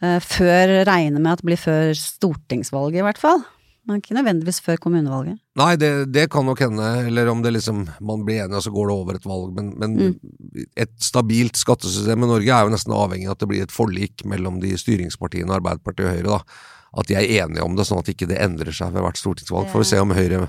Eh, 0.00 0.16
Før 0.24 0.78
regner 0.88 1.20
med 1.20 1.34
at 1.34 1.44
det 1.44 1.50
blir 1.50 1.60
før 1.60 1.92
stortingsvalget, 1.98 3.02
i 3.02 3.06
hvert 3.10 3.20
fall. 3.20 3.44
Men 3.84 4.00
ikke 4.00 4.14
nødvendigvis 4.16 4.62
før 4.64 4.78
kommunevalget. 4.80 5.36
Nei, 5.60 5.74
det, 5.76 5.90
det 6.14 6.24
kan 6.32 6.46
nok 6.48 6.62
hende, 6.64 6.86
eller 7.04 7.28
om 7.28 7.42
det 7.44 7.52
liksom 7.52 7.82
man 8.00 8.24
blir 8.24 8.46
enig 8.46 8.56
og 8.56 8.64
så 8.64 8.72
går 8.72 8.88
det 8.88 8.94
over 8.96 9.18
et 9.18 9.28
valg, 9.28 9.50
men, 9.56 9.70
men 9.76 10.64
et 10.80 10.92
stabilt 11.04 11.60
skattesystem 11.60 12.24
i 12.24 12.30
Norge 12.30 12.48
er 12.48 12.64
jo 12.64 12.72
nesten 12.72 12.96
avhengig 12.96 13.28
av 13.28 13.36
at 13.36 13.44
det 13.44 13.50
blir 13.52 13.66
et 13.66 13.74
forlik 13.74 14.24
mellom 14.28 14.56
de 14.62 14.72
styringspartiene, 14.80 15.52
Arbeiderpartiet 15.58 16.08
og 16.08 16.16
Høyre, 16.16 16.38
da. 16.38 16.72
At 16.94 17.10
de 17.10 17.18
er 17.18 17.30
enige 17.42 17.66
om 17.66 17.76
det, 17.76 17.84
sånn 17.88 18.00
at 18.00 18.08
ikke 18.12 18.28
det 18.30 18.40
endrer 18.40 18.72
seg 18.72 18.94
ved 18.94 19.02
hvert 19.04 19.18
stortingsvalg. 19.18 19.68
Får 19.72 19.82
vi 19.82 19.90
se 19.90 20.00
om 20.00 20.14
Høyre 20.14 20.44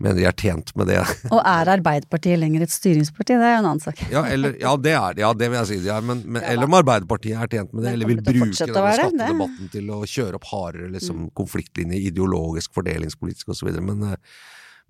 mener 0.00 0.16
de 0.16 0.26
er 0.28 0.36
tjent 0.36 0.72
med 0.78 0.88
det. 0.90 1.00
Og 1.34 1.38
er 1.38 1.70
Arbeiderpartiet 1.76 2.40
lenger 2.40 2.64
et 2.64 2.72
styringsparti? 2.74 3.36
Det 3.36 3.46
er 3.46 3.54
jo 3.56 3.60
en 3.60 3.68
annen 3.72 3.82
sak. 3.84 4.00
Ja, 4.12 4.24
eller, 4.28 4.56
ja 4.60 4.72
det 4.80 4.94
er 4.96 5.18
det, 5.18 5.24
ja, 5.24 5.32
det 5.36 5.50
vil 5.50 5.60
jeg 5.60 5.70
si 5.70 5.78
de 5.84 5.92
er, 5.94 6.06
men, 6.06 6.24
men, 6.26 6.42
eller 6.42 6.70
om 6.70 6.78
Arbeiderpartiet 6.80 7.36
er 7.36 7.52
tjent 7.52 7.74
med 7.74 7.86
det, 7.86 7.94
eller 7.96 8.10
vil 8.10 8.22
bruke 8.22 8.32
denne 8.32 8.48
det. 8.48 8.80
Mm. 8.80 8.96
skattedebatten 8.96 9.72
til 9.76 9.92
å 9.94 10.00
kjøre 10.14 10.40
opp 10.40 10.48
hardere 10.50 10.90
liksom, 10.96 11.28
konfliktlinjer, 11.36 12.08
ideologisk, 12.10 12.72
fordelingspolitisk 12.76 13.54
osv. 13.54 13.70
Men, 13.78 14.08
eh, 14.10 14.42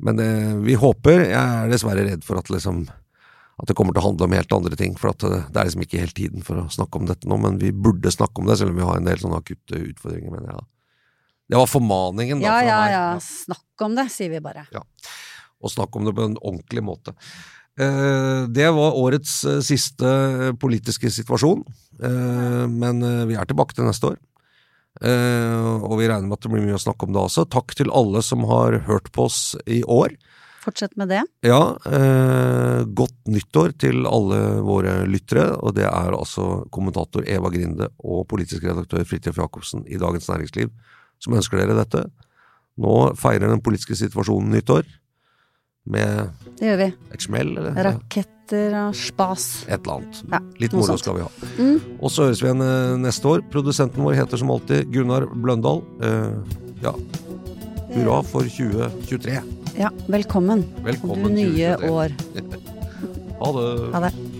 men 0.06 0.24
eh, 0.24 0.56
vi 0.64 0.78
håper. 0.80 1.26
Jeg 1.28 1.36
er 1.36 1.70
dessverre 1.72 2.06
redd 2.06 2.26
for 2.26 2.40
at 2.40 2.52
liksom 2.52 2.86
at 3.60 3.68
det 3.68 3.76
kommer 3.76 3.92
til 3.92 4.00
å 4.00 4.06
handle 4.08 4.24
om 4.24 4.34
helt 4.38 4.54
andre 4.56 4.76
ting, 4.78 4.94
for 4.96 5.12
eh, 5.12 5.48
det 5.52 5.60
er 5.60 5.68
liksom 5.68 5.84
ikke 5.84 6.00
helt 6.00 6.16
tiden 6.16 6.44
for 6.46 6.62
å 6.62 6.68
snakke 6.72 7.00
om 7.00 7.08
dette 7.10 7.28
nå, 7.28 7.36
men 7.42 7.58
vi 7.60 7.74
burde 7.76 8.12
snakke 8.12 8.40
om 8.40 8.48
det, 8.48 8.56
selv 8.60 8.72
om 8.72 8.80
vi 8.80 8.86
har 8.88 9.00
en 9.00 9.08
del 9.08 9.20
sånne 9.20 9.40
akutte 9.42 9.80
utfordringer, 9.90 10.32
mener 10.32 10.54
jeg. 10.54 10.62
da. 10.62 10.68
Det 11.50 11.58
var 11.58 11.66
formaningen 11.66 12.40
da, 12.42 12.46
Ja, 12.46 12.58
ja, 12.62 12.80
ja. 12.94 13.04
Snakk 13.24 13.82
om 13.86 13.96
det, 13.98 14.06
sier 14.14 14.30
vi 14.30 14.40
bare. 14.44 14.66
og 15.60 15.70
snakk 15.72 15.96
om 15.98 16.06
det 16.06 16.14
på 16.16 16.24
en 16.28 16.38
ordentlig 16.38 16.82
måte. 16.86 17.12
Eh, 17.80 18.46
Det 18.48 18.68
var 18.76 18.96
årets 18.96 19.44
eh, 19.44 19.60
siste 19.60 20.06
eh, 20.06 20.52
politiske 20.54 21.10
situasjon, 21.10 21.64
men 22.00 23.02
vi 23.28 23.34
er 23.36 23.44
tilbake 23.44 23.74
til 23.76 23.84
neste 23.84 24.14
år. 24.14 24.16
Og 25.04 25.92
vi 26.00 26.06
regner 26.08 26.26
med 26.26 26.38
at 26.38 26.46
det 26.46 26.50
blir 26.52 26.64
mye 26.64 26.78
å 26.78 26.80
snakke 26.80 27.04
om 27.06 27.12
da 27.12 27.26
også. 27.26 27.44
Takk 27.52 27.74
til 27.76 27.90
alle 27.92 28.22
som 28.24 28.42
har 28.48 28.78
hørt 28.88 29.10
på 29.12 29.26
oss 29.28 29.52
i 29.68 29.82
år. 29.84 30.14
Fortsett 30.64 30.96
med 30.96 31.08
det. 31.12 31.20
Ja, 31.46 31.76
eh, 31.88 32.82
godt 32.96 33.16
nyttår 33.28 33.72
til 33.80 34.04
alle 34.08 34.40
våre 34.64 35.06
lyttere, 35.08 35.46
og 35.60 35.74
det 35.76 35.86
er 35.88 36.12
altså 36.16 36.64
kommentator 36.72 37.24
Eva 37.28 37.48
Grinde 37.52 37.88
og 38.04 38.26
politisk 38.28 38.64
redaktør 38.68 39.04
Fridtjof 39.08 39.38
Jacobsen 39.40 39.84
i 39.88 39.96
Dagens 40.00 40.28
Næringsliv 40.28 40.68
som 41.20 41.36
ønsker 41.36 41.60
dere 41.60 41.76
dette. 41.78 42.06
Nå 42.80 42.96
feirer 43.20 43.50
den 43.52 43.60
politiske 43.64 43.96
situasjonen 43.98 44.52
nyttår. 44.56 44.88
Med 45.90 46.30
Det 46.58 46.68
gjør 46.68 46.76
vi. 46.82 46.88
et 47.14 47.22
smell, 47.24 47.54
eller? 47.56 47.76
Raketter 47.86 48.74
og 48.82 48.94
spas. 48.96 49.64
Et 49.68 49.80
eller 49.80 50.00
annet. 50.00 50.20
Ja, 50.30 50.40
Litt 50.60 50.74
moro 50.76 50.96
skal 51.00 51.16
vi 51.16 51.24
ha. 51.24 51.30
Og 52.00 52.10
så 52.12 52.28
høres 52.28 52.42
vi 52.42 52.48
igjen 52.50 52.64
eh, 52.64 52.96
neste 53.00 53.26
år. 53.30 53.44
Produsenten 53.52 54.04
vår 54.04 54.18
heter 54.20 54.40
som 54.40 54.52
alltid 54.52 54.90
Gunnar 54.92 55.26
Bløndal. 55.32 55.82
Uh, 56.02 56.40
ja. 56.84 56.92
Hurra 57.94 58.20
for 58.28 58.44
2023. 58.46 59.40
Ja, 59.80 59.90
velkommen. 60.12 60.66
Velkommen 60.84 61.32
du 61.32 61.40
nye 61.40 61.76
2023. 61.80 61.90
år. 61.90 62.16
Ha 63.40 63.48
det. 63.56 63.68
Ha 63.94 64.00
det. 64.04 64.39